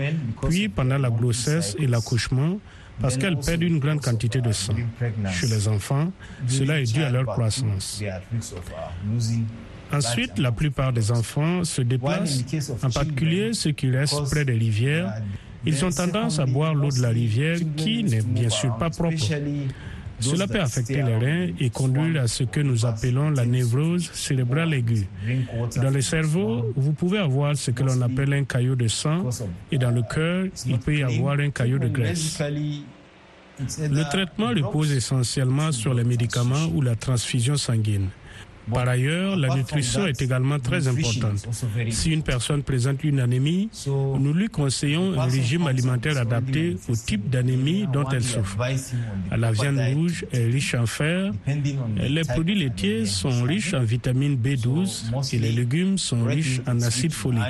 puis 0.49 0.69
pendant 0.69 0.99
la 0.99 1.11
grossesse 1.11 1.75
et 1.79 1.87
l'accouchement 1.87 2.59
parce 3.01 3.17
qu'elles 3.17 3.39
perdent 3.39 3.63
une 3.63 3.81
grande 3.81 4.01
quantité 4.01 4.41
de 4.41 4.53
sang. 4.53 4.75
Chez 5.33 5.49
les 5.49 5.67
enfants, 5.67 6.13
cela 6.47 6.81
est 6.81 6.93
dû 6.93 7.03
à 7.03 7.11
leur 7.11 7.27
croissance. 7.27 8.03
Ensuite, 9.93 10.39
la 10.39 10.53
plupart 10.53 10.93
des 10.93 11.11
enfants 11.11 11.65
se 11.65 11.83
déplacent, 11.83 12.45
en 12.83 12.91
particulier 12.91 13.53
ceux 13.53 13.73
qui 13.73 13.91
restent 13.91 14.23
près 14.31 14.45
des 14.45 14.53
rivières. 14.55 15.15
Ils 15.65 15.85
ont 15.85 15.91
tendance 15.91 16.39
à 16.39 16.47
boire 16.47 16.75
l'eau 16.75 16.91
de 16.91 17.01
la 17.01 17.11
rivière 17.11 17.59
qui 17.77 18.03
n'est 18.05 18.23
bien 18.23 18.49
sûr 18.49 18.77
pas 18.79 18.91
propre. 18.91 19.17
Cela 20.21 20.47
peut 20.47 20.61
affecter 20.61 21.03
les 21.03 21.17
reins 21.17 21.49
et 21.59 21.71
conduire 21.71 22.23
à 22.23 22.29
ce 22.29 22.45
que 22.45 22.61
nous 22.61 22.87
appelons 22.87 23.31
la 23.31 23.45
névrose 23.45 24.11
cérébrale 24.13 24.73
aiguë. 24.75 25.07
Dans 25.77 25.91
le 25.91 26.01
cerveau, 26.01 26.73
vous 26.77 26.93
pouvez 26.93 27.19
avoir 27.19 27.57
ce 27.57 27.71
que 27.73 27.83
l'on 27.83 28.01
appelle 28.03 28.33
un 28.33 28.45
caillot 28.45 28.77
de 28.77 28.89
sang 28.89 29.29
et 29.71 29.79
dans 29.79 29.91
le 29.91 30.03
cœur, 30.03 30.47
il 30.67 30.79
peut 30.79 30.97
y 30.97 31.03
avoir 31.03 31.39
un 31.41 31.51
caillot 31.51 31.79
de 31.79 31.89
graisse. 31.89 32.41
Le 33.79 34.11
traitement 34.11 34.49
repose 34.49 34.93
essentiellement 34.93 35.73
sur 35.73 35.93
les 35.95 36.05
médicaments 36.05 36.67
ou 36.75 36.81
la 36.81 36.97
transfusion 36.97 37.57
sanguine. 37.57 38.09
Par 38.71 38.89
ailleurs, 38.89 39.37
la 39.37 39.55
nutrition 39.55 40.07
est 40.07 40.21
également 40.23 40.59
très 40.59 40.87
importante. 40.89 41.47
Si 41.91 42.11
une 42.11 42.23
personne 42.23 42.63
présente 42.63 43.03
une 43.05 43.21
anémie, 43.21 43.69
nous 43.87 44.33
lui 44.33 44.49
conseillons 44.49 45.19
un 45.21 45.25
régime 45.25 45.67
alimentaire 45.67 46.17
adapté 46.19 46.77
au 46.89 46.95
type 46.95 47.29
d'anémie 47.29 47.87
dont 47.93 48.09
elle 48.11 48.23
souffre. 48.23 48.57
La 49.37 49.53
viande 49.53 49.79
rouge 49.79 50.25
est 50.33 50.47
riche 50.47 50.75
en 50.75 50.87
fer, 50.87 51.33
les 51.97 52.23
produits 52.23 52.55
laitiers 52.55 53.07
sont 53.07 53.43
riches 53.43 53.75
en 53.75 53.83
vitamine 53.83 54.37
B12 54.37 55.35
et 55.35 55.39
les 55.39 55.53
légumes 55.53 55.99
sont 55.99 56.25
riches 56.25 56.61
en 56.67 56.81
acide 56.81 57.13
folique. 57.13 57.43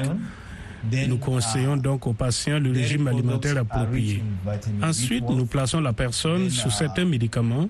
Nous 1.09 1.19
conseillons 1.19 1.77
donc 1.77 2.07
aux 2.07 2.13
patients 2.13 2.59
le 2.59 2.73
régime 2.73 3.07
alimentaire 3.07 3.57
approprié. 3.59 4.23
Ensuite, 4.83 5.25
nous 5.29 5.47
plaçons 5.47 5.81
la 5.81 5.93
personne 5.93 6.51
sous 6.51 6.71
certains 6.71 7.05
médicaments 7.05 7.69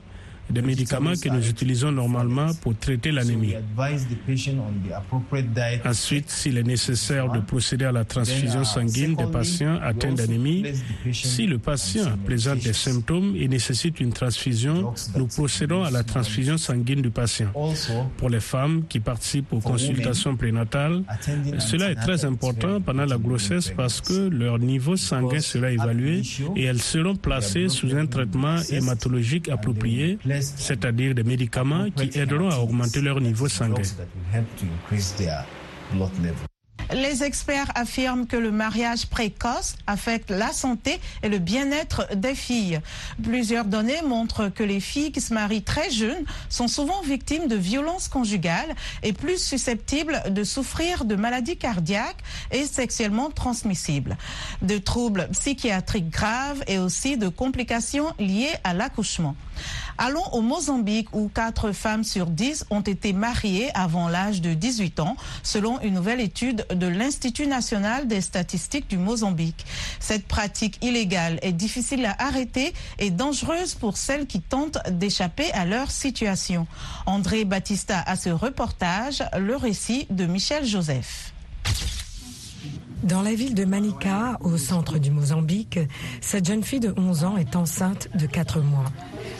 des 0.53 0.63
médicaments 0.63 1.13
que 1.21 1.29
nous 1.29 1.49
utilisons 1.49 1.93
normalement 1.93 2.49
pour 2.61 2.77
traiter 2.77 3.11
l'anémie. 3.11 3.55
Ensuite, 5.85 6.31
s'il 6.31 6.59
est 6.59 6.63
nécessaire 6.63 7.31
de 7.31 7.41
procéder 7.41 7.85
à 7.85 7.93
la 7.93 8.05
transfusion 8.05 8.65
sanguine 8.65 9.15
des 9.17 9.27
patients 9.27 9.79
atteints 9.83 10.13
d'anémie, 10.13 10.65
si 11.13 11.47
le 11.47 11.59
patient 11.59 12.17
présente 12.25 12.61
des 12.61 12.73
symptômes 12.73 13.35
et 13.37 13.49
nécessite 13.49 14.01
une 14.01 14.13
transfusion, 14.13 14.93
nous 15.17 15.27
procédons 15.27 15.85
à 15.85 15.91
la 15.91 16.03
transfusion 16.03 16.59
sanguine 16.59 17.03
du 17.03 17.11
patient. 17.11 17.49
Pour 18.17 18.29
les 18.31 18.41
femmes 18.41 18.85
qui 18.89 19.01
participent 19.01 19.53
aux 19.53 19.61
consultations 19.61 20.37
prénatales, 20.37 21.03
cela 21.59 21.91
est 21.91 21.97
très 21.97 22.25
important 22.25 22.81
pendant 22.81 23.05
la 23.07 23.19
grossesse 23.19 23.73
parce 23.77 24.01
que 24.01 24.29
leur 24.29 24.59
niveau 24.59 24.97
sanguin 24.97 25.41
sera 25.41 25.71
évalué 25.71 26.23
et 26.57 26.65
elles 26.65 26.83
seront 26.83 27.17
placées 27.17 27.69
sous 27.69 27.95
un 27.95 28.07
traitement 28.07 28.57
hématologique 28.71 29.49
approprié 29.49 30.19
c'est-à-dire 30.43 31.15
des 31.15 31.25
médicaments 31.25 31.87
qui 31.91 32.19
aideront 32.19 32.51
à 32.51 32.59
augmenter 32.59 33.01
leur 33.01 33.21
niveau 33.21 33.49
sanguin. 33.49 33.83
Les 36.95 37.23
experts 37.23 37.71
affirment 37.75 38.27
que 38.27 38.37
le 38.37 38.51
mariage 38.51 39.07
précoce 39.07 39.77
affecte 39.87 40.31
la 40.31 40.53
santé 40.53 41.01
et 41.23 41.29
le 41.31 41.39
bien-être 41.39 42.07
des 42.15 42.35
filles. 42.35 42.81
Plusieurs 43.23 43.65
données 43.65 44.03
montrent 44.05 44.49
que 44.49 44.63
les 44.63 44.81
filles 44.81 45.11
qui 45.11 45.23
se 45.23 45.33
marient 45.33 45.63
très 45.63 45.91
jeunes 45.91 46.25
sont 46.51 46.69
souvent 46.69 47.01
victimes 47.01 47.49
de 47.49 47.57
violences 47.57 48.09
conjugales 48.09 48.75
et 49.03 49.15
plus 49.15 49.43
susceptibles 49.43 50.23
de 50.29 50.45
souffrir 50.45 51.07
de 51.07 51.15
maladies 51.15 51.57
cardiaques 51.57 52.23
et 52.51 52.67
sexuellement 52.67 53.31
transmissibles, 53.31 54.19
de 54.61 54.77
troubles 54.77 55.29
psychiatriques 55.33 56.11
graves 56.11 56.63
et 56.67 56.79
aussi 56.79 57.17
de 57.17 57.29
complications 57.29 58.13
liées 58.19 58.53
à 58.65 58.75
l'accouchement. 58.75 59.35
Allons 59.99 60.27
au 60.33 60.41
Mozambique 60.41 61.09
où 61.13 61.29
4 61.29 61.73
femmes 61.73 62.05
sur 62.05 62.27
10 62.27 62.67
ont 62.71 62.81
été 62.81 63.13
mariées 63.13 63.71
avant 63.75 64.09
l'âge 64.09 64.41
de 64.41 64.55
18 64.55 65.01
ans, 65.01 65.17
selon 65.43 65.81
une 65.81 65.95
nouvelle 65.95 66.21
étude 66.21 66.67
de 66.75 66.87
l'Institut 66.87 67.47
national 67.47 68.07
des 68.09 68.21
statistiques 68.21 68.89
du 68.89 68.99
Mozambique. 68.99 69.65
Cette 70.01 70.27
pratique 70.27 70.79
illégale 70.83 71.39
est 71.43 71.53
difficile 71.53 72.05
à 72.07 72.17
arrêter 72.19 72.73
et 72.99 73.11
dangereuse 73.11 73.75
pour 73.75 73.97
celles 73.97 74.27
qui 74.27 74.41
tentent 74.41 74.79
d'échapper 74.91 75.51
à 75.53 75.65
leur 75.65 75.91
situation. 75.91 76.67
André 77.07 77.45
Battista 77.45 78.01
a 78.01 78.17
ce 78.17 78.31
reportage, 78.31 79.23
le 79.39 79.57
récit 79.57 80.07
de 80.11 80.27
Michel 80.27 80.65
Joseph. 80.65 81.32
Dans 83.03 83.23
la 83.23 83.35
ville 83.35 83.57
de 83.57 83.65
Manica, 83.65 84.39
au 84.43 84.57
centre 84.57 84.99
du 84.99 85.11
Mozambique, 85.11 85.81
cette 86.21 86.47
jeune 86.47 86.63
fille 86.63 86.79
de 86.79 86.95
11 86.97 87.25
ans 87.25 87.37
est 87.37 87.57
enceinte 87.57 88.09
de 88.17 88.27
4 88.27 88.61
mois. 88.61 88.85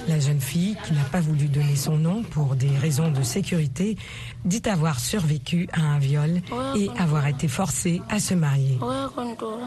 La 0.09 0.19
jeune 0.19 0.41
fille, 0.41 0.77
qui 0.85 0.93
n'a 0.95 1.05
pas 1.05 1.21
voulu 1.21 1.47
donner 1.47 1.77
son 1.77 1.97
nom 1.97 2.25
pour 2.25 2.57
des 2.57 2.77
raisons 2.77 3.13
de 3.13 3.23
sécurité, 3.23 3.97
dit 4.45 4.63
avoir 4.69 4.99
survécu 4.99 5.69
à 5.73 5.81
un 5.81 6.01
viol 6.01 6.43
et 6.77 6.89
avoir 6.99 7.29
été 7.29 7.47
forcée 7.47 8.03
à 8.09 8.19
se 8.19 8.35
marier. 8.35 8.79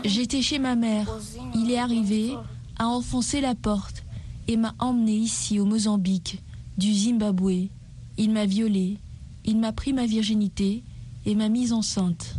J'étais 0.03 0.41
chez 0.41 0.60
ma 0.60 0.75
mère. 0.75 1.10
Il 1.53 1.71
est 1.71 1.79
arrivé, 1.79 2.34
a 2.77 2.88
enfoncé 2.88 3.39
la 3.39 3.55
porte 3.55 4.03
et 4.49 4.58
m'a 4.58 4.75
emmené 4.79 5.13
ici 5.13 5.58
au 5.58 5.65
Mozambique, 5.65 6.41
du 6.77 6.93
Zimbabwe. 6.93 7.69
Il 8.17 8.31
m'a 8.34 8.45
violée, 8.45 8.97
il 9.45 9.58
m'a 9.58 9.71
pris 9.71 9.93
ma 9.93 10.05
virginité 10.05 10.84
et 11.25 11.34
m'a 11.34 11.47
mise 11.47 11.71
enceinte. 11.71 12.36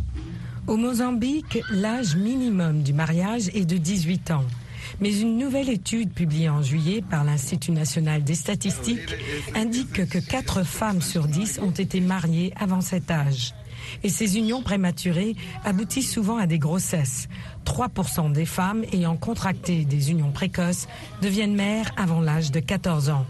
Au 0.67 0.75
Mozambique, 0.75 1.59
l'âge 1.71 2.17
minimum 2.17 2.83
du 2.83 2.91
mariage 2.91 3.47
est 3.53 3.63
de 3.63 3.77
18 3.77 4.31
ans. 4.31 4.43
Mais 4.99 5.17
une 5.17 5.37
nouvelle 5.37 5.69
étude 5.69 6.11
publiée 6.13 6.49
en 6.49 6.61
juillet 6.61 7.01
par 7.09 7.23
l'Institut 7.23 7.71
national 7.71 8.23
des 8.25 8.35
statistiques 8.35 9.15
indique 9.55 10.09
que 10.09 10.17
4 10.17 10.63
femmes 10.63 11.01
sur 11.01 11.27
10 11.27 11.59
ont 11.63 11.71
été 11.71 12.01
mariées 12.01 12.53
avant 12.59 12.81
cet 12.81 13.09
âge. 13.11 13.53
Et 14.03 14.09
ces 14.09 14.37
unions 14.37 14.61
prématurées 14.61 15.37
aboutissent 15.63 16.11
souvent 16.11 16.37
à 16.37 16.47
des 16.47 16.59
grossesses. 16.59 17.29
3% 17.65 18.33
des 18.33 18.45
femmes 18.45 18.83
ayant 18.91 19.15
contracté 19.15 19.85
des 19.85 20.11
unions 20.11 20.31
précoces 20.31 20.87
deviennent 21.21 21.55
mères 21.55 21.91
avant 21.95 22.19
l'âge 22.19 22.51
de 22.51 22.59
14 22.59 23.09
ans. 23.09 23.25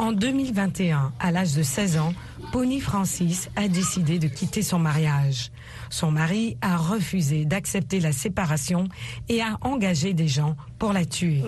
En 0.00 0.12
2021, 0.12 1.12
à 1.20 1.30
l'âge 1.30 1.54
de 1.54 1.62
16 1.62 1.98
ans, 1.98 2.14
Pony 2.52 2.80
Francis 2.80 3.50
a 3.54 3.68
décidé 3.68 4.18
de 4.18 4.28
quitter 4.28 4.62
son 4.62 4.78
mariage. 4.78 5.50
Son 5.90 6.10
mari 6.10 6.56
a 6.62 6.78
refusé 6.78 7.44
d'accepter 7.44 8.00
la 8.00 8.12
séparation 8.12 8.88
et 9.28 9.42
a 9.42 9.58
engagé 9.60 10.14
des 10.14 10.26
gens 10.26 10.56
pour 10.78 10.94
la 10.94 11.04
tuer. 11.04 11.42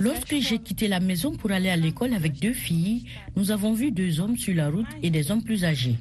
Lorsque 0.00 0.36
j'ai 0.40 0.58
quitté 0.60 0.88
la 0.88 1.00
maison 1.00 1.32
pour 1.32 1.50
aller 1.50 1.68
à 1.68 1.76
l'école 1.76 2.14
avec 2.14 2.40
deux 2.40 2.54
filles, 2.54 3.04
nous 3.36 3.50
avons 3.50 3.74
vu 3.74 3.92
deux 3.92 4.18
hommes 4.18 4.38
sur 4.38 4.54
la 4.54 4.70
route 4.70 4.86
et 5.02 5.10
des 5.10 5.30
hommes 5.30 5.42
plus 5.42 5.66
âgés. 5.66 5.98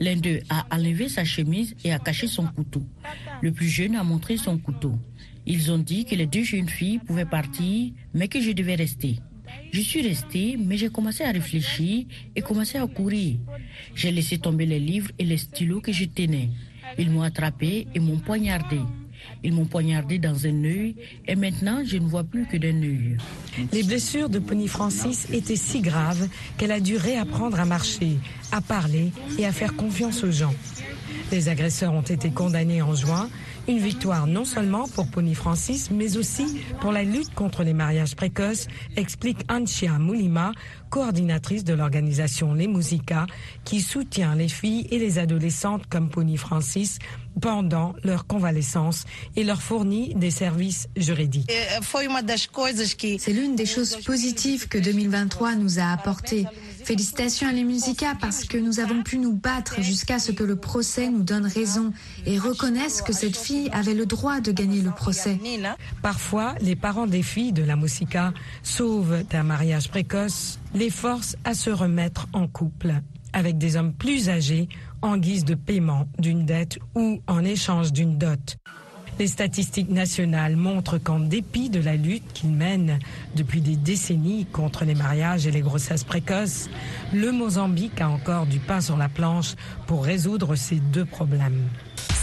L'un 0.00 0.16
d'eux 0.16 0.40
a 0.50 0.66
enlevé 0.70 1.08
sa 1.08 1.24
chemise 1.24 1.74
et 1.82 1.94
a 1.94 1.98
caché 1.98 2.26
son 2.26 2.44
couteau. 2.44 2.82
Le 3.40 3.52
plus 3.52 3.68
jeune 3.68 3.96
a 3.96 4.02
montré 4.02 4.36
son 4.36 4.58
couteau. 4.58 4.92
Ils 5.46 5.70
ont 5.70 5.78
dit 5.78 6.04
que 6.04 6.14
les 6.14 6.26
deux 6.26 6.42
jeunes 6.42 6.68
filles 6.68 6.98
pouvaient 6.98 7.24
partir, 7.24 7.92
mais 8.14 8.28
que 8.28 8.40
je 8.40 8.52
devais 8.52 8.74
rester. 8.74 9.16
Je 9.72 9.80
suis 9.80 10.02
restée, 10.02 10.56
mais 10.58 10.76
j'ai 10.76 10.90
commencé 10.90 11.24
à 11.24 11.30
réfléchir 11.30 12.04
et 12.34 12.40
commencé 12.42 12.78
à 12.78 12.86
courir. 12.86 13.36
J'ai 13.94 14.10
laissé 14.10 14.38
tomber 14.38 14.66
les 14.66 14.80
livres 14.80 15.10
et 15.18 15.24
les 15.24 15.38
stylos 15.38 15.80
que 15.80 15.92
je 15.92 16.04
tenais. 16.04 16.50
Ils 16.98 17.10
m'ont 17.10 17.22
attrapé 17.22 17.86
et 17.94 18.00
m'ont 18.00 18.18
poignardé. 18.18 18.80
Ils 19.42 19.52
m'ont 19.52 19.66
poignardé 19.66 20.18
dans 20.18 20.46
un 20.46 20.64
œil 20.64 20.96
et 21.26 21.36
maintenant 21.36 21.82
je 21.84 21.98
ne 21.98 22.06
vois 22.06 22.24
plus 22.24 22.46
que 22.46 22.56
d'un 22.56 22.82
œil. 22.82 23.16
Les 23.72 23.82
blessures 23.82 24.28
de 24.28 24.38
Pony 24.38 24.66
Francis 24.66 25.28
étaient 25.32 25.56
si 25.56 25.80
graves 25.80 26.28
qu'elle 26.56 26.72
a 26.72 26.80
dû 26.80 26.96
réapprendre 26.96 27.60
à 27.60 27.64
marcher, 27.64 28.16
à 28.50 28.60
parler 28.60 29.12
et 29.38 29.46
à 29.46 29.52
faire 29.52 29.76
confiance 29.76 30.24
aux 30.24 30.32
gens. 30.32 30.54
Les 31.30 31.48
agresseurs 31.48 31.92
ont 31.92 32.02
été 32.02 32.30
condamnés 32.30 32.82
en 32.82 32.94
juin 32.94 33.28
une 33.70 33.78
victoire 33.78 34.26
non 34.26 34.44
seulement 34.44 34.88
pour 34.88 35.06
Pony 35.06 35.34
Francis, 35.34 35.90
mais 35.92 36.16
aussi 36.16 36.60
pour 36.80 36.90
la 36.90 37.04
lutte 37.04 37.32
contre 37.34 37.62
les 37.62 37.72
mariages 37.72 38.16
précoces, 38.16 38.66
explique 38.96 39.38
Anchia 39.48 39.92
Moulima, 39.98 40.52
coordinatrice 40.90 41.62
de 41.62 41.72
l'organisation 41.72 42.52
Les 42.52 42.66
Musica, 42.66 43.26
qui 43.64 43.80
soutient 43.80 44.34
les 44.34 44.48
filles 44.48 44.88
et 44.90 44.98
les 44.98 45.20
adolescentes 45.20 45.86
comme 45.88 46.10
Pony 46.10 46.36
Francis 46.36 46.98
pendant 47.40 47.94
leur 48.02 48.26
convalescence 48.26 49.04
et 49.36 49.44
leur 49.44 49.62
fournit 49.62 50.14
des 50.14 50.32
services 50.32 50.88
juridiques. 50.96 51.50
C'est 53.18 53.32
l'une 53.32 53.54
des 53.54 53.66
choses 53.66 53.96
positives 54.04 54.66
que 54.66 54.78
2023 54.78 55.54
nous 55.54 55.78
a 55.78 55.92
apportées. 55.92 56.46
Félicitations 56.90 57.46
à 57.46 57.52
les 57.52 57.62
Musica 57.62 58.16
parce 58.20 58.42
que 58.42 58.58
nous 58.58 58.80
avons 58.80 59.04
pu 59.04 59.18
nous 59.18 59.36
battre 59.36 59.80
jusqu'à 59.80 60.18
ce 60.18 60.32
que 60.32 60.42
le 60.42 60.56
procès 60.56 61.08
nous 61.08 61.22
donne 61.22 61.46
raison 61.46 61.92
et 62.26 62.36
reconnaisse 62.36 63.00
que 63.00 63.12
cette 63.12 63.36
fille 63.36 63.70
avait 63.70 63.94
le 63.94 64.06
droit 64.06 64.40
de 64.40 64.50
gagner 64.50 64.82
le 64.82 64.90
procès. 64.90 65.38
Parfois, 66.02 66.56
les 66.60 66.74
parents 66.74 67.06
des 67.06 67.22
filles 67.22 67.52
de 67.52 67.62
la 67.62 67.76
Musica 67.76 68.32
sauvent 68.64 69.22
d'un 69.30 69.44
mariage 69.44 69.88
précoce, 69.88 70.58
les 70.74 70.90
forcent 70.90 71.36
à 71.44 71.54
se 71.54 71.70
remettre 71.70 72.26
en 72.32 72.48
couple 72.48 72.94
avec 73.32 73.56
des 73.56 73.76
hommes 73.76 73.92
plus 73.92 74.28
âgés 74.28 74.68
en 75.00 75.16
guise 75.16 75.44
de 75.44 75.54
paiement 75.54 76.08
d'une 76.18 76.44
dette 76.44 76.80
ou 76.96 77.20
en 77.28 77.44
échange 77.44 77.92
d'une 77.92 78.18
dot. 78.18 78.56
Les 79.20 79.26
statistiques 79.26 79.90
nationales 79.90 80.56
montrent 80.56 80.96
qu'en 80.96 81.20
dépit 81.20 81.68
de 81.68 81.78
la 81.78 81.94
lutte 81.94 82.32
qu'ils 82.32 82.52
mènent 82.52 82.98
depuis 83.36 83.60
des 83.60 83.76
décennies 83.76 84.46
contre 84.46 84.86
les 84.86 84.94
mariages 84.94 85.46
et 85.46 85.50
les 85.50 85.60
grossesses 85.60 86.04
précoces, 86.04 86.70
le 87.12 87.30
Mozambique 87.30 88.00
a 88.00 88.08
encore 88.08 88.46
du 88.46 88.60
pain 88.60 88.80
sur 88.80 88.96
la 88.96 89.10
planche 89.10 89.56
pour 89.86 90.06
résoudre 90.06 90.54
ces 90.54 90.76
deux 90.76 91.04
problèmes. 91.04 91.68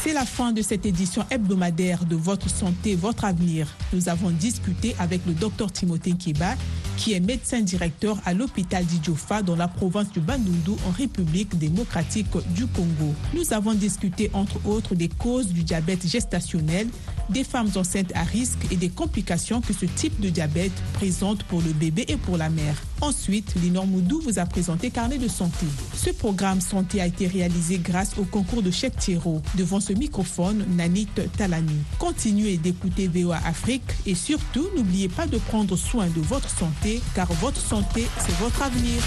C'est 0.01 0.11
la 0.11 0.25
fin 0.25 0.53
de 0.53 0.63
cette 0.63 0.87
édition 0.87 1.23
hebdomadaire 1.29 2.03
de 2.03 2.15
Votre 2.15 2.49
santé, 2.49 2.95
votre 2.95 3.25
avenir. 3.25 3.67
Nous 3.93 4.09
avons 4.09 4.31
discuté 4.31 4.95
avec 4.97 5.21
le 5.27 5.33
docteur 5.33 5.71
Timothée 5.71 6.13
Kiba, 6.13 6.55
qui 6.97 7.13
est 7.13 7.19
médecin 7.19 7.61
directeur 7.61 8.17
à 8.25 8.33
l'hôpital 8.33 8.83
d'Idjofa 8.83 9.43
dans 9.43 9.55
la 9.55 9.67
province 9.67 10.11
du 10.11 10.19
Bandundu 10.19 10.71
en 10.87 10.91
République 10.91 11.57
démocratique 11.57 12.27
du 12.55 12.65
Congo. 12.65 13.13
Nous 13.33 13.53
avons 13.53 13.73
discuté 13.73 14.29
entre 14.33 14.65
autres 14.67 14.95
des 14.95 15.07
causes 15.07 15.47
du 15.47 15.63
diabète 15.63 16.05
gestationnel, 16.05 16.87
des 17.29 17.43
femmes 17.43 17.69
enceintes 17.75 18.11
à 18.15 18.23
risque 18.23 18.59
et 18.71 18.75
des 18.75 18.89
complications 18.89 19.61
que 19.61 19.73
ce 19.73 19.85
type 19.85 20.19
de 20.19 20.29
diabète 20.29 20.71
présente 20.93 21.43
pour 21.43 21.61
le 21.61 21.71
bébé 21.73 22.05
et 22.07 22.17
pour 22.17 22.37
la 22.37 22.49
mère. 22.49 22.75
Ensuite, 23.01 23.53
Linor 23.61 23.85
Moudou 23.85 24.21
vous 24.21 24.39
a 24.39 24.45
présenté 24.45 24.89
Carnet 24.89 25.17
de 25.17 25.27
santé. 25.27 25.65
Ce 25.93 26.09
programme 26.09 26.61
santé 26.61 27.01
a 27.01 27.07
été 27.07 27.27
réalisé 27.27 27.77
grâce 27.77 28.17
au 28.17 28.23
concours 28.23 28.61
de 28.63 28.71
Chèque 28.71 28.97
Thiro. 28.97 29.41
Devant 29.55 29.79
ce 29.79 29.93
microphone, 29.93 30.65
Nanit 30.75 31.07
Talani. 31.37 31.77
Continuez 31.99 32.57
d'écouter 32.57 33.07
VOA 33.07 33.39
Afrique 33.45 33.83
et 34.05 34.15
surtout, 34.15 34.67
n'oubliez 34.75 35.09
pas 35.09 35.27
de 35.27 35.37
prendre 35.37 35.75
soin 35.75 36.07
de 36.07 36.21
votre 36.21 36.49
santé 36.49 37.01
car 37.13 37.31
votre 37.33 37.61
santé, 37.61 38.07
c'est 38.19 38.35
votre 38.37 38.61
avenir. 38.63 39.01